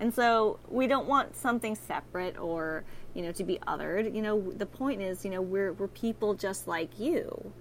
[0.00, 4.14] And so we don't want something separate or you know, to be othered.
[4.14, 7.52] You know, the point is, you know, we're we're people just like you,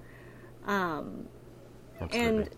[0.65, 1.27] um,
[2.13, 2.49] and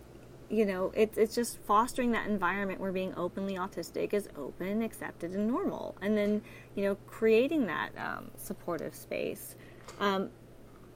[0.48, 5.32] you know, it's it's just fostering that environment where being openly autistic is open, accepted,
[5.32, 6.42] and normal, and then
[6.74, 9.56] you know, creating that um, supportive space.
[10.00, 10.30] Um,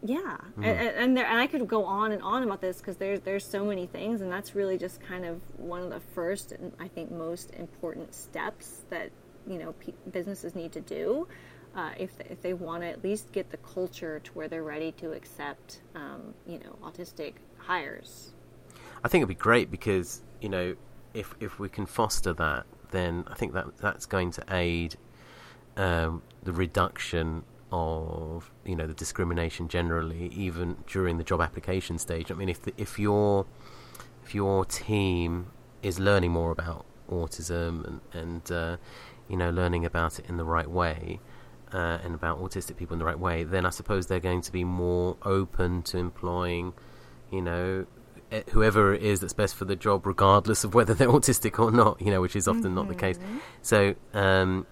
[0.02, 0.64] yeah, mm.
[0.64, 3.44] and and, there, and I could go on and on about this because there's there's
[3.44, 6.88] so many things, and that's really just kind of one of the first and I
[6.88, 9.10] think most important steps that
[9.46, 11.26] you know p- businesses need to do
[11.74, 14.92] uh, if, if they want to at least get the culture to where they're ready
[14.92, 18.32] to accept, um, you know, autistic hires.
[19.04, 20.74] I think it'd be great because you know
[21.14, 24.96] if if we can foster that, then I think that that's going to aid
[25.78, 32.30] um, the reduction of you know the discrimination generally, even during the job application stage.
[32.30, 33.46] I mean, if the, if your
[34.24, 35.46] if your team
[35.82, 38.76] is learning more about autism and and uh,
[39.28, 41.20] you know learning about it in the right way,
[41.72, 44.52] uh, and about autistic people in the right way, then I suppose they're going to
[44.52, 46.72] be more open to employing,
[47.30, 47.86] you know,
[48.32, 51.70] eh, whoever it is that's best for the job, regardless of whether they're autistic or
[51.70, 52.00] not.
[52.00, 52.74] You know, which is often mm-hmm.
[52.74, 53.18] not the case.
[53.18, 53.38] Mm-hmm.
[53.62, 54.66] So, um,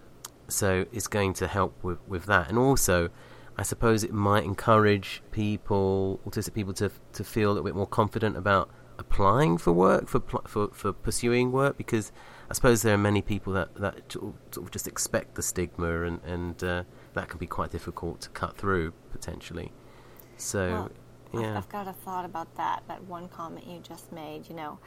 [0.49, 3.11] so it's going to help with with that, and also.
[3.59, 7.86] I suppose it might encourage people, autistic people, to to feel a little bit more
[7.86, 8.68] confident about
[8.99, 12.12] applying for work, for for for pursuing work, because
[12.51, 16.20] I suppose there are many people that that sort of just expect the stigma, and
[16.24, 16.82] and uh,
[17.14, 19.72] that can be quite difficult to cut through potentially.
[20.36, 20.90] So,
[21.32, 22.82] well, yeah, I've got a thought about that.
[22.88, 24.49] That one comment you just made.
[24.49, 24.78] You know,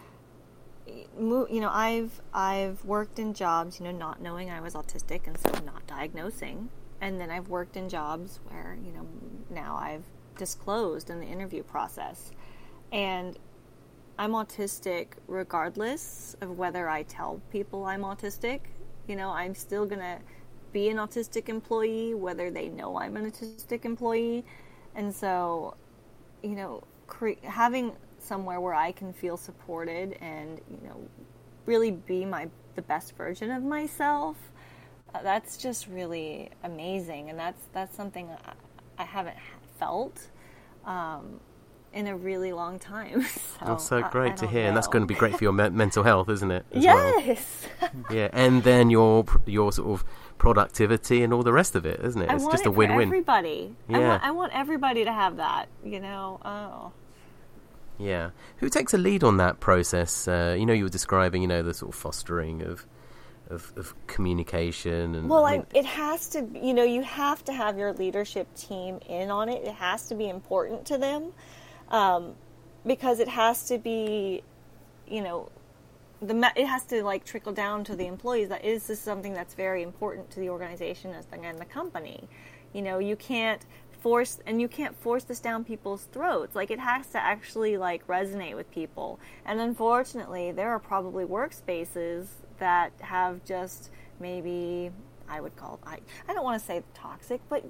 [0.88, 5.38] you know, I've I've worked in jobs, you know, not knowing I was autistic, and
[5.38, 6.70] so not diagnosing,
[7.02, 9.06] and then I've worked in jobs where you know
[9.50, 10.04] now I've
[10.38, 12.32] disclosed in the interview process,
[12.92, 13.38] and
[14.18, 18.60] I'm autistic regardless of whether I tell people I'm autistic.
[19.08, 20.20] You know, I'm still to
[20.74, 24.44] be an autistic employee whether they know I'm an autistic employee.
[24.96, 25.76] And so,
[26.44, 27.94] you know, cre- having
[28.24, 30.98] somewhere where I can feel supported and, you know,
[31.66, 34.38] really be my the best version of myself,
[35.14, 38.54] uh, that's just really amazing and that's that's something I,
[38.98, 39.38] I haven't
[39.78, 40.30] felt.
[40.86, 41.40] Um,
[41.94, 43.26] in a really long time.
[43.60, 44.68] So that's so great to hear, know.
[44.70, 46.66] and that's going to be great for your me- mental health, isn't it?
[46.72, 47.68] yes.
[47.82, 47.92] Well?
[48.12, 50.06] yeah, and then your your sort of
[50.38, 52.30] productivity and all the rest of it, isn't it?
[52.30, 53.10] I it's just a win-win.
[53.10, 53.76] everybody.
[53.90, 53.98] Yeah.
[53.98, 55.68] I want, I want everybody to have that.
[55.84, 56.40] You know.
[56.46, 56.94] Oh.
[58.00, 58.30] Yeah.
[58.58, 60.28] Who takes a lead on that process?
[60.28, 62.86] Uh, you know, you were describing, you know, the sort of fostering of
[63.50, 67.80] of, of communication and well I, it has to you know you have to have
[67.80, 71.32] your leadership team in on it it has to be important to them
[71.90, 72.36] um,
[72.86, 74.44] because it has to be,
[75.08, 75.50] you know,
[76.22, 79.54] the it has to like trickle down to the employees that is this something that's
[79.54, 82.28] very important to the organization and the company.
[82.74, 83.66] You know, you can't
[84.02, 86.56] force and you can't force this down people's throats.
[86.56, 89.20] Like it has to actually like resonate with people.
[89.46, 92.28] And unfortunately, there are probably workspaces
[92.60, 94.92] that have just maybe
[95.28, 97.64] I would call I I don't want to say toxic, but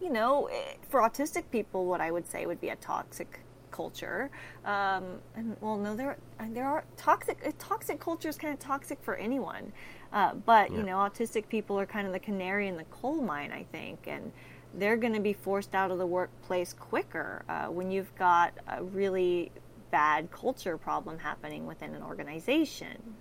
[0.00, 4.30] you know, eh, for autistic people, what I would say would be a toxic culture.
[4.64, 5.04] Um,
[5.34, 6.16] and well, no, there
[6.50, 9.72] there are toxic toxic culture is kind of toxic for anyone.
[10.12, 10.78] Uh, but yeah.
[10.78, 14.06] you know, autistic people are kind of the canary in the coal mine, I think,
[14.06, 14.30] and
[14.78, 18.82] they're going to be forced out of the workplace quicker uh, when you've got a
[18.82, 19.52] really
[19.90, 23.14] bad culture problem happening within an organization.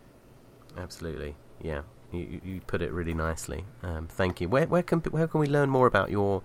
[0.78, 1.82] Absolutely, yeah.
[2.12, 3.66] You, you put it really nicely.
[3.82, 4.50] Um, thank you.
[4.50, 6.44] Where, where can where can we learn more about your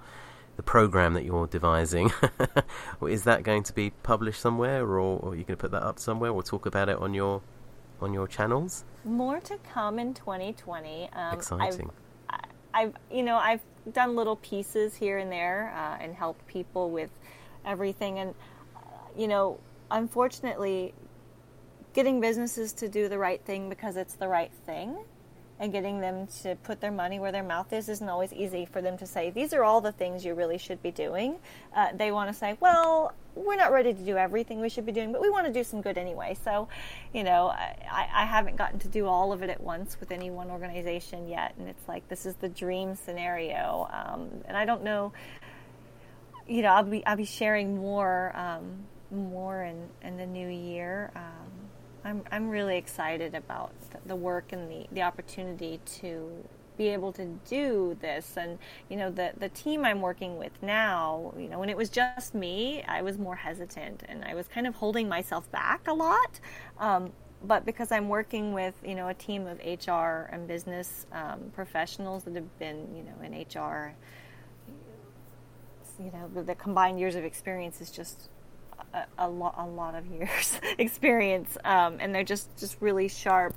[0.57, 2.11] the program that you're devising?
[3.03, 5.83] Is that going to be published somewhere, or, or are you going to put that
[5.83, 7.43] up somewhere, or talk about it on your
[8.01, 8.85] on your channels?
[9.05, 11.11] More to come in 2020.
[11.13, 11.91] Um, Exciting.
[11.91, 12.08] I've,
[12.75, 13.61] I've, you know I've
[13.93, 17.11] done little pieces here and there uh, and helped people with
[17.65, 18.35] everything, and
[18.77, 18.81] uh,
[19.17, 19.59] you know
[19.91, 20.95] unfortunately,
[21.95, 24.97] getting businesses to do the right thing because it's the right thing
[25.61, 28.81] and getting them to put their money where their mouth is isn't always easy for
[28.81, 31.37] them to say, these are all the things you really should be doing.
[31.75, 33.13] Uh, they want to say, well,
[33.45, 35.63] we're not ready to do everything we should be doing, but we want to do
[35.63, 36.37] some good anyway.
[36.43, 36.69] So,
[37.13, 40.31] you know, I, I haven't gotten to do all of it at once with any
[40.31, 41.55] one organization yet.
[41.59, 43.89] And it's like, this is the dream scenario.
[43.93, 45.13] Um, and I don't know,
[46.47, 51.11] you know, I'll be, I'll be sharing more, um, more in, in the new year.
[51.15, 51.51] Um,
[52.05, 53.73] I'm, I'm really excited about
[54.07, 56.45] the work and the, the opportunity to
[56.79, 58.37] be able to do this.
[58.37, 58.59] And
[58.89, 62.35] you know the the team I'm working with now you know when it was just
[62.35, 66.41] me I was more hesitant and I was kind of holding myself back a lot.
[66.79, 67.13] Um,
[67.45, 72.25] but because I'm working with you know a team of HR and business um, professionals
[72.25, 73.95] that have been you know in HR
[75.99, 78.29] you know the, the combined years of experience is just
[78.95, 83.55] a, a, a lot of years experience, um, and they're just just really sharp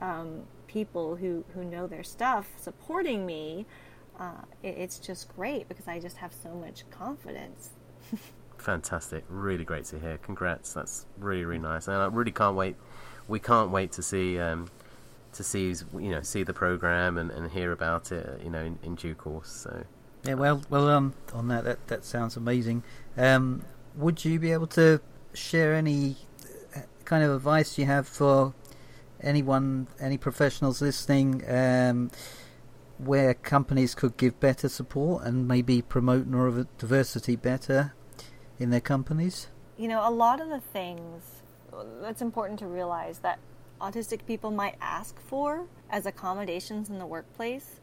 [0.00, 0.42] um,
[0.76, 3.64] people who who know their stuff supporting me.
[4.20, 7.70] Uh, it, it's just great because I just have so much confidence.
[8.58, 10.18] Fantastic, really great to hear.
[10.18, 12.76] Congrats, that's really really nice, and I really can't wait.
[13.26, 14.38] We can't wait to see.
[14.38, 14.68] Um,
[15.32, 18.78] to see you know see the program and, and hear about it you know in,
[18.82, 19.84] in due course so
[20.24, 22.82] yeah well well um on that that, that sounds amazing
[23.18, 23.62] um
[23.96, 24.98] would you be able to
[25.34, 26.16] share any
[26.74, 28.54] uh, kind of advice you have for
[29.20, 32.10] anyone, any professionals listening, um,
[32.98, 37.94] where companies could give better support and maybe promote neurodiversity better
[38.58, 39.48] in their companies?
[39.76, 41.22] You know, a lot of the things
[42.00, 43.38] that's important to realize that
[43.80, 47.80] autistic people might ask for as accommodations in the workplace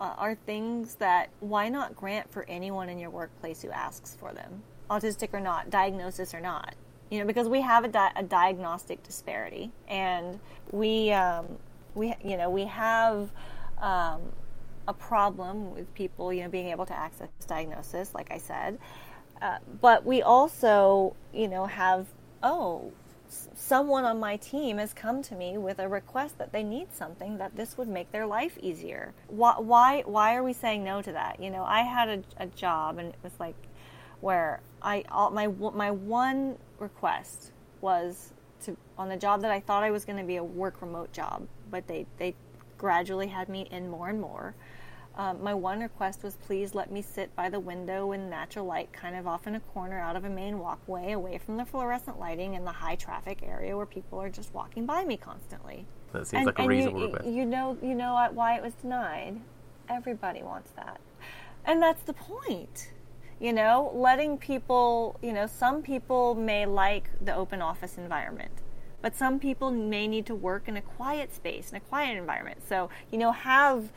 [0.00, 4.32] uh, are things that why not grant for anyone in your workplace who asks for
[4.32, 4.62] them?
[4.92, 6.74] autistic or not, diagnosis or not.
[7.12, 10.40] You know, because we have a, di- a diagnostic disparity, and
[10.70, 11.44] we, um,
[11.94, 13.30] we, you know, we have
[13.76, 14.22] um,
[14.88, 18.78] a problem with people, you know, being able to access diagnosis, like I said.
[19.42, 22.06] Uh, but we also, you know, have
[22.42, 22.90] oh,
[23.28, 27.36] someone on my team has come to me with a request that they need something
[27.36, 29.12] that this would make their life easier.
[29.28, 31.42] Why, why, why are we saying no to that?
[31.42, 33.56] You know, I had a, a job and it was like
[34.22, 38.32] where I all, my my one request was
[38.64, 41.12] to on the job that I thought I was going to be a work remote
[41.12, 42.34] job, but they they
[42.76, 44.54] gradually had me in more and more.
[45.14, 48.92] Um, my one request was please let me sit by the window in natural light,
[48.92, 52.18] kind of off in a corner out of a main walkway, away from the fluorescent
[52.18, 55.86] lighting and the high traffic area where people are just walking by me constantly.
[56.12, 57.28] That seems and, like a reasonable you, request.
[57.28, 59.40] You know, you know why it was denied.
[59.88, 61.00] Everybody wants that,
[61.66, 62.91] and that's the point
[63.42, 68.62] you know letting people you know some people may like the open office environment
[69.02, 72.62] but some people may need to work in a quiet space in a quiet environment.
[72.66, 73.92] So you know have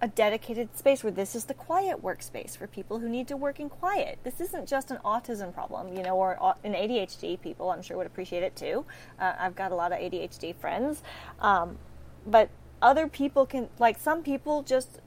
[0.00, 3.60] a dedicated space where this is the quiet workspace for people who need to work
[3.60, 4.18] in quiet.
[4.22, 8.06] This isn't just an autism problem you know or an adhd people i'm sure would
[8.06, 8.84] appreciate it too.
[9.20, 11.02] Uh, i've got a lot of adhd friends.
[11.40, 11.78] Um,
[12.26, 12.48] but
[12.80, 15.00] other people can like some people just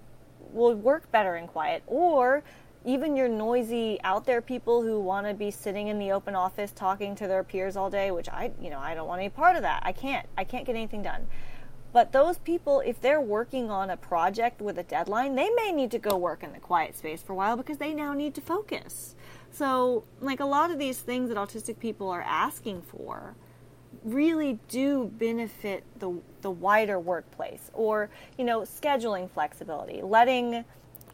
[0.52, 2.44] will work better in quiet or
[2.86, 6.72] even your noisy out there people who want to be sitting in the open office
[6.72, 9.56] talking to their peers all day which i you know i don't want any part
[9.56, 9.82] of that.
[9.86, 10.28] I can't.
[10.38, 11.28] I can't get anything done.
[11.94, 15.92] But those people if they're working on a project with a deadline they may need
[15.92, 18.42] to go work in the quiet space for a while because they now need to
[18.42, 19.16] focus.
[19.52, 23.36] So like a lot of these things that autistic people are asking for
[24.04, 30.64] really do benefit the the wider workplace or you know scheduling flexibility letting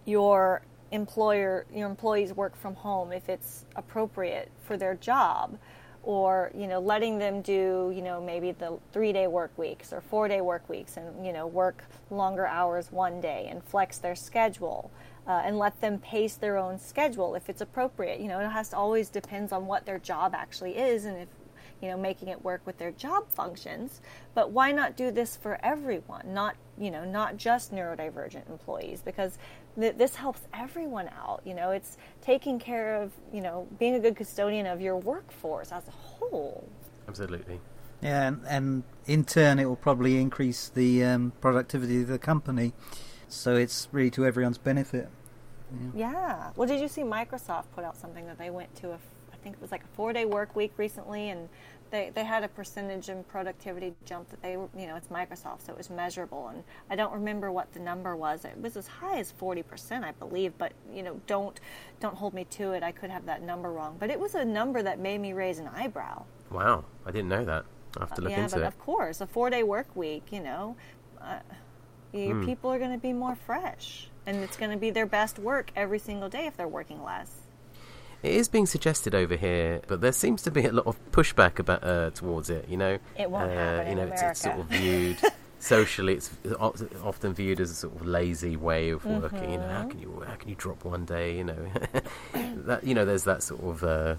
[0.05, 0.61] your
[0.91, 5.57] employer your employees work from home if it's appropriate for their job
[6.03, 9.99] or you know letting them do you know maybe the three day work weeks or
[9.99, 14.15] four day work weeks and you know work longer hours one day and flex their
[14.15, 14.89] schedule
[15.27, 18.19] uh, and let them pace their own schedule if it's appropriate.
[18.19, 21.27] You know it has to always depends on what their job actually is and if
[21.81, 24.01] you know making it work with their job functions.
[24.33, 26.33] But why not do this for everyone?
[26.33, 29.37] Not you know not just neurodivergent employees because
[29.79, 31.41] th- this helps everyone out.
[31.45, 35.71] You know, it's taking care of, you know, being a good custodian of your workforce
[35.71, 36.67] as a whole.
[37.07, 37.59] Absolutely.
[38.01, 42.73] Yeah, and, and in turn, it will probably increase the um, productivity of the company.
[43.27, 45.09] So it's really to everyone's benefit.
[45.95, 46.11] Yeah.
[46.11, 46.51] yeah.
[46.55, 48.99] Well, did you see Microsoft put out something that they went to a,
[49.33, 51.49] I think it was like a four day work week recently, and
[51.91, 55.71] they, they had a percentage in productivity jump that they you know it's Microsoft so
[55.71, 56.49] it was measurable.
[56.49, 58.45] And I don't remember what the number was.
[58.45, 61.59] It was as high as 40% I believe but you know don't
[61.99, 62.83] don't hold me to it.
[62.83, 63.95] I could have that number wrong.
[63.99, 66.23] But it was a number that made me raise an eyebrow.
[66.51, 66.85] Wow.
[67.05, 67.65] I didn't know that.
[67.97, 68.67] I have to look yeah, into but it.
[68.67, 70.75] of course a four day work week you know
[71.21, 71.39] uh,
[72.13, 72.45] your mm.
[72.45, 75.71] people are going to be more fresh and it's going to be their best work
[75.75, 77.46] every single day if they're working less
[78.27, 81.59] it is being suggested over here, but there seems to be a lot of pushback
[81.59, 82.67] about uh, towards it.
[82.67, 85.17] You know, it won't uh, happen You know, in it's, it's, sort of viewed
[85.59, 86.15] socially.
[86.15, 86.31] It's
[87.03, 89.39] often viewed as a sort of lazy way of working.
[89.39, 89.51] Mm-hmm.
[89.51, 89.89] You know, how mm-hmm.
[89.89, 91.37] can you how can you drop one day?
[91.37, 91.67] You know,
[92.65, 93.83] that you know, there's that sort of.
[93.83, 94.15] Uh,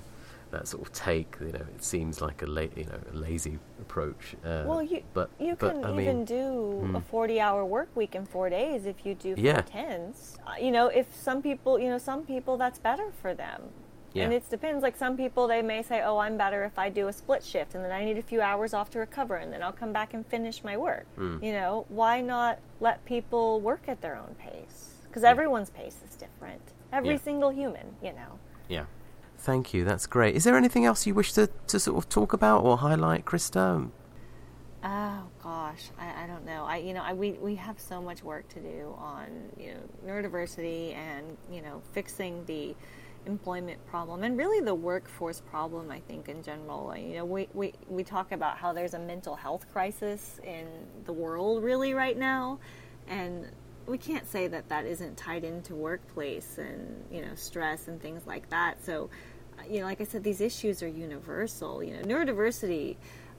[0.50, 3.58] that sort of take, you know, it seems like a la- you know a lazy
[3.82, 4.34] approach.
[4.42, 6.96] Uh, well, you but you but, can I even mean, do mm.
[6.96, 9.60] a forty-hour work week in four days if you do yeah.
[9.60, 10.38] tens.
[10.46, 13.60] Uh, you know, if some people, you know, some people that's better for them.
[14.18, 14.24] Yeah.
[14.24, 14.82] And it depends.
[14.82, 17.74] Like some people, they may say, "Oh, I'm better if I do a split shift,
[17.74, 20.14] and then I need a few hours off to recover, and then I'll come back
[20.14, 21.42] and finish my work." Mm.
[21.42, 24.96] You know, why not let people work at their own pace?
[25.04, 25.30] Because yeah.
[25.30, 26.62] everyone's pace is different.
[26.92, 27.18] Every yeah.
[27.18, 28.38] single human, you know.
[28.68, 28.84] Yeah.
[29.38, 29.84] Thank you.
[29.84, 30.34] That's great.
[30.34, 33.90] Is there anything else you wish to, to sort of talk about or highlight, Christa?
[34.82, 36.64] Oh gosh, I, I don't know.
[36.64, 39.26] I you know I, we we have so much work to do on
[39.58, 42.76] you know neurodiversity and you know fixing the
[43.26, 46.94] employment problem and really the workforce problem i think in general.
[46.96, 50.66] You know we, we, we talk about how there's a mental health crisis in
[51.04, 52.58] the world really right now
[53.06, 53.46] and
[53.86, 58.26] we can't say that that isn't tied into workplace and you know stress and things
[58.26, 58.84] like that.
[58.84, 59.08] So
[59.68, 61.82] you know like i said these issues are universal.
[61.82, 62.96] You know neurodiversity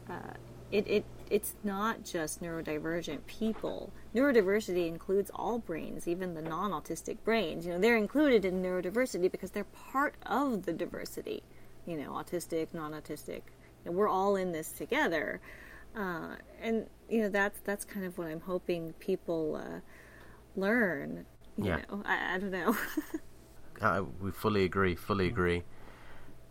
[0.09, 0.33] uh,
[0.71, 3.93] it, it it's not just neurodivergent people.
[4.15, 7.65] Neurodiversity includes all brains, even the non-autistic brains.
[7.65, 11.43] You know, they're included in neurodiversity because they're part of the diversity.
[11.85, 13.41] You know, autistic, non-autistic.
[13.85, 15.41] And we're all in this together.
[15.95, 19.79] Uh, and you know, that's that's kind of what I'm hoping people uh,
[20.55, 21.25] learn.
[21.57, 21.81] You yeah.
[21.89, 22.01] Know?
[22.05, 22.75] I, I don't know.
[23.81, 24.95] uh, we fully agree.
[24.95, 25.63] Fully agree.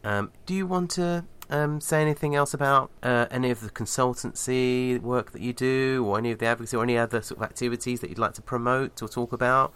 [0.05, 5.01] Um, do you want to um, say anything else about uh, any of the consultancy
[5.01, 8.01] work that you do, or any of the advocacy, or any other sort of activities
[8.01, 9.73] that you'd like to promote or talk about,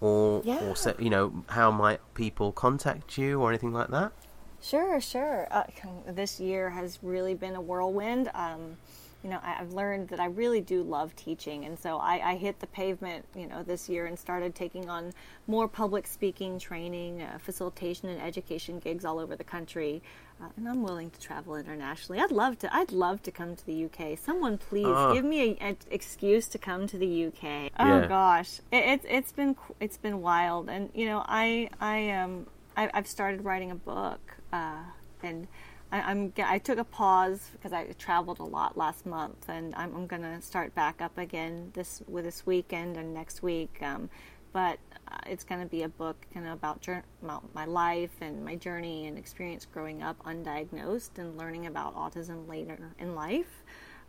[0.00, 0.60] or yeah.
[0.60, 4.12] or you know how might people contact you or anything like that?
[4.60, 5.46] Sure, sure.
[5.50, 5.64] Uh,
[6.06, 8.30] this year has really been a whirlwind.
[8.34, 8.76] Um,
[9.22, 12.60] you know, I've learned that I really do love teaching, and so I, I, hit
[12.60, 15.12] the pavement, you know, this year and started taking on
[15.48, 20.02] more public speaking training, uh, facilitation, and education gigs all over the country.
[20.40, 22.20] Uh, and I'm willing to travel internationally.
[22.20, 22.72] I'd love to.
[22.74, 24.16] I'd love to come to the UK.
[24.16, 27.72] Someone please uh, give me an excuse to come to the UK.
[27.78, 28.06] Oh yeah.
[28.06, 32.46] gosh, it, it's it's been it's been wild, and you know, I I um
[32.76, 34.20] I, have started writing a book,
[34.52, 34.84] uh,
[35.24, 35.48] and
[35.90, 39.94] I, am I took a pause because I traveled a lot last month, and I'm,
[39.94, 43.78] I'm going to start back up again this with this weekend and next week.
[43.82, 44.10] Um,
[44.52, 44.78] but
[45.10, 46.86] uh, it's going to be a book kind of about,
[47.22, 52.48] about my life and my journey and experience growing up undiagnosed and learning about autism
[52.48, 53.62] later in life.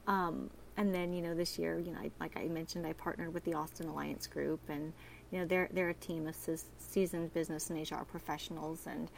[0.07, 3.33] Um, and then you know this year, you know, I, like I mentioned, I partnered
[3.33, 4.93] with the Austin Alliance Group, and
[5.29, 6.35] you know they're they're a team of
[6.77, 9.11] seasoned business and HR professionals, and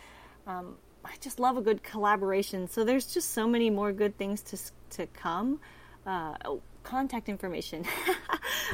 [0.48, 2.68] um, I just love a good collaboration.
[2.68, 4.58] So there's just so many more good things to
[4.98, 5.60] to come.
[6.06, 7.86] Uh, oh, contact information.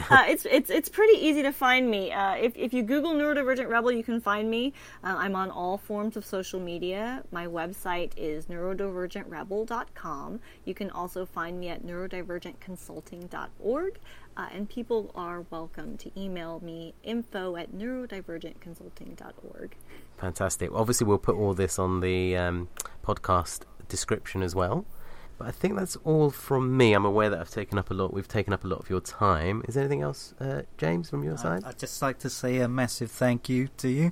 [0.10, 2.12] uh, it's it's it's pretty easy to find me.
[2.12, 4.74] Uh, if if you Google Neurodivergent Rebel, you can find me.
[5.04, 7.24] Uh, I'm on all forms of social media.
[7.32, 10.40] My website is neurodivergentrebel.com.
[10.66, 14.00] You can also find me at neurodivergentconsulting.org.
[14.38, 19.76] Uh, and people are welcome to email me info at neurodivergentconsulting.org.
[20.18, 20.72] Fantastic.
[20.74, 22.70] Obviously, we'll put all this on the um,
[23.04, 24.86] podcast description as well.
[25.38, 26.94] But I think that's all from me.
[26.94, 28.12] I'm aware that I've taken up a lot.
[28.14, 29.64] We've taken up a lot of your time.
[29.68, 31.64] Is there anything else, uh, James, from your side?
[31.64, 34.12] I'd just like to say a massive thank you to you,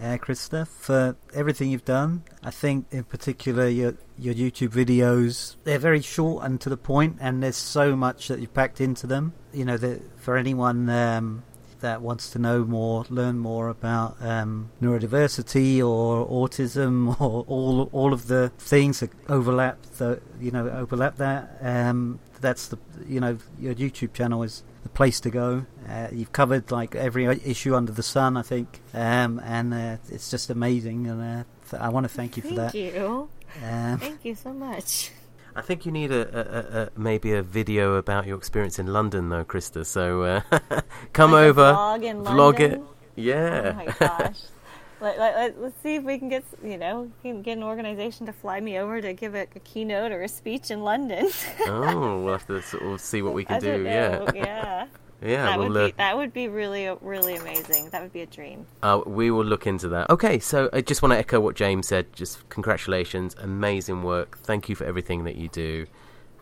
[0.00, 2.22] uh, Christa, for everything you've done.
[2.44, 7.16] I think, in particular, your your YouTube videos they're very short and to the point,
[7.20, 9.32] and there's so much that you've packed into them.
[9.52, 11.42] You know, that for anyone um,
[11.80, 18.12] that wants to know more, learn more about um, neurodiversity or autism or all all
[18.12, 23.38] of the things that overlap the you know overlap that, um, that's the you know
[23.58, 25.66] your YouTube channel is the place to go.
[25.88, 30.30] Uh, you've covered like every issue under the sun, I think, um, and uh, it's
[30.30, 31.06] just amazing.
[31.06, 32.72] And uh, th- I want to thank you for Thank that.
[32.72, 33.28] Thank you.
[33.62, 35.10] Um, Thank you so much.
[35.56, 39.30] I think you need a, a, a, maybe a video about your experience in London,
[39.30, 39.86] though, Christa.
[39.86, 40.40] So uh,
[41.14, 42.82] come Like over, vlog in vlog it.
[43.14, 43.72] Yeah.
[43.72, 44.42] Oh my gosh.
[45.00, 48.26] let, let, let, us see if we can get, you know, can get an organization
[48.26, 51.30] to fly me over to give a, a keynote or a speech in London.
[51.66, 53.82] oh, we'll have to sort of see what we can do.
[53.82, 53.90] know.
[53.90, 54.32] Yeah.
[54.34, 54.86] Yeah.
[55.22, 55.44] Yeah.
[55.46, 57.90] that we'll, would be that would be really really amazing.
[57.90, 58.66] That would be a dream.
[58.82, 60.10] Uh, we will look into that.
[60.10, 62.12] Okay, so I just want to echo what James said.
[62.12, 64.38] Just congratulations, amazing work.
[64.38, 65.86] Thank you for everything that you do,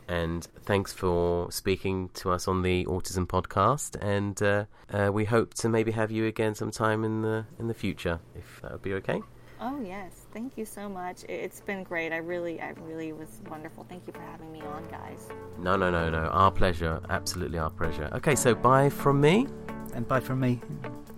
[0.09, 3.97] and thanks for speaking to us on the Autism Podcast.
[4.03, 7.75] And uh, uh, we hope to maybe have you again sometime in the in the
[7.75, 9.23] future, if that would be okay.
[9.61, 11.25] Oh yes, thank you so much.
[11.25, 12.13] It- It's been great.
[12.13, 13.87] I really, I really was wonderful.
[13.89, 15.29] Thank you for having me on, guys.
[15.59, 16.27] No, no, no, no.
[16.29, 17.01] Our pleasure.
[17.09, 18.11] Absolutely our pleasure.
[18.13, 19.47] Okay, so bye from me.
[19.95, 20.61] and bye from me.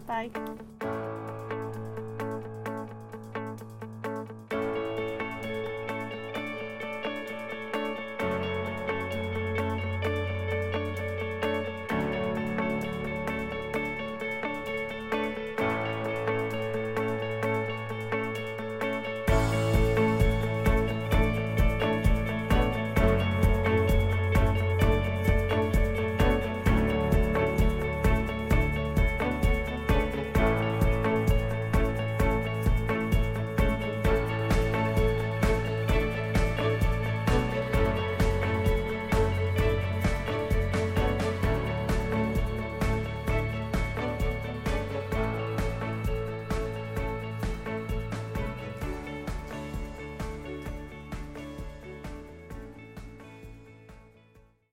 [0.07, 0.31] Bye.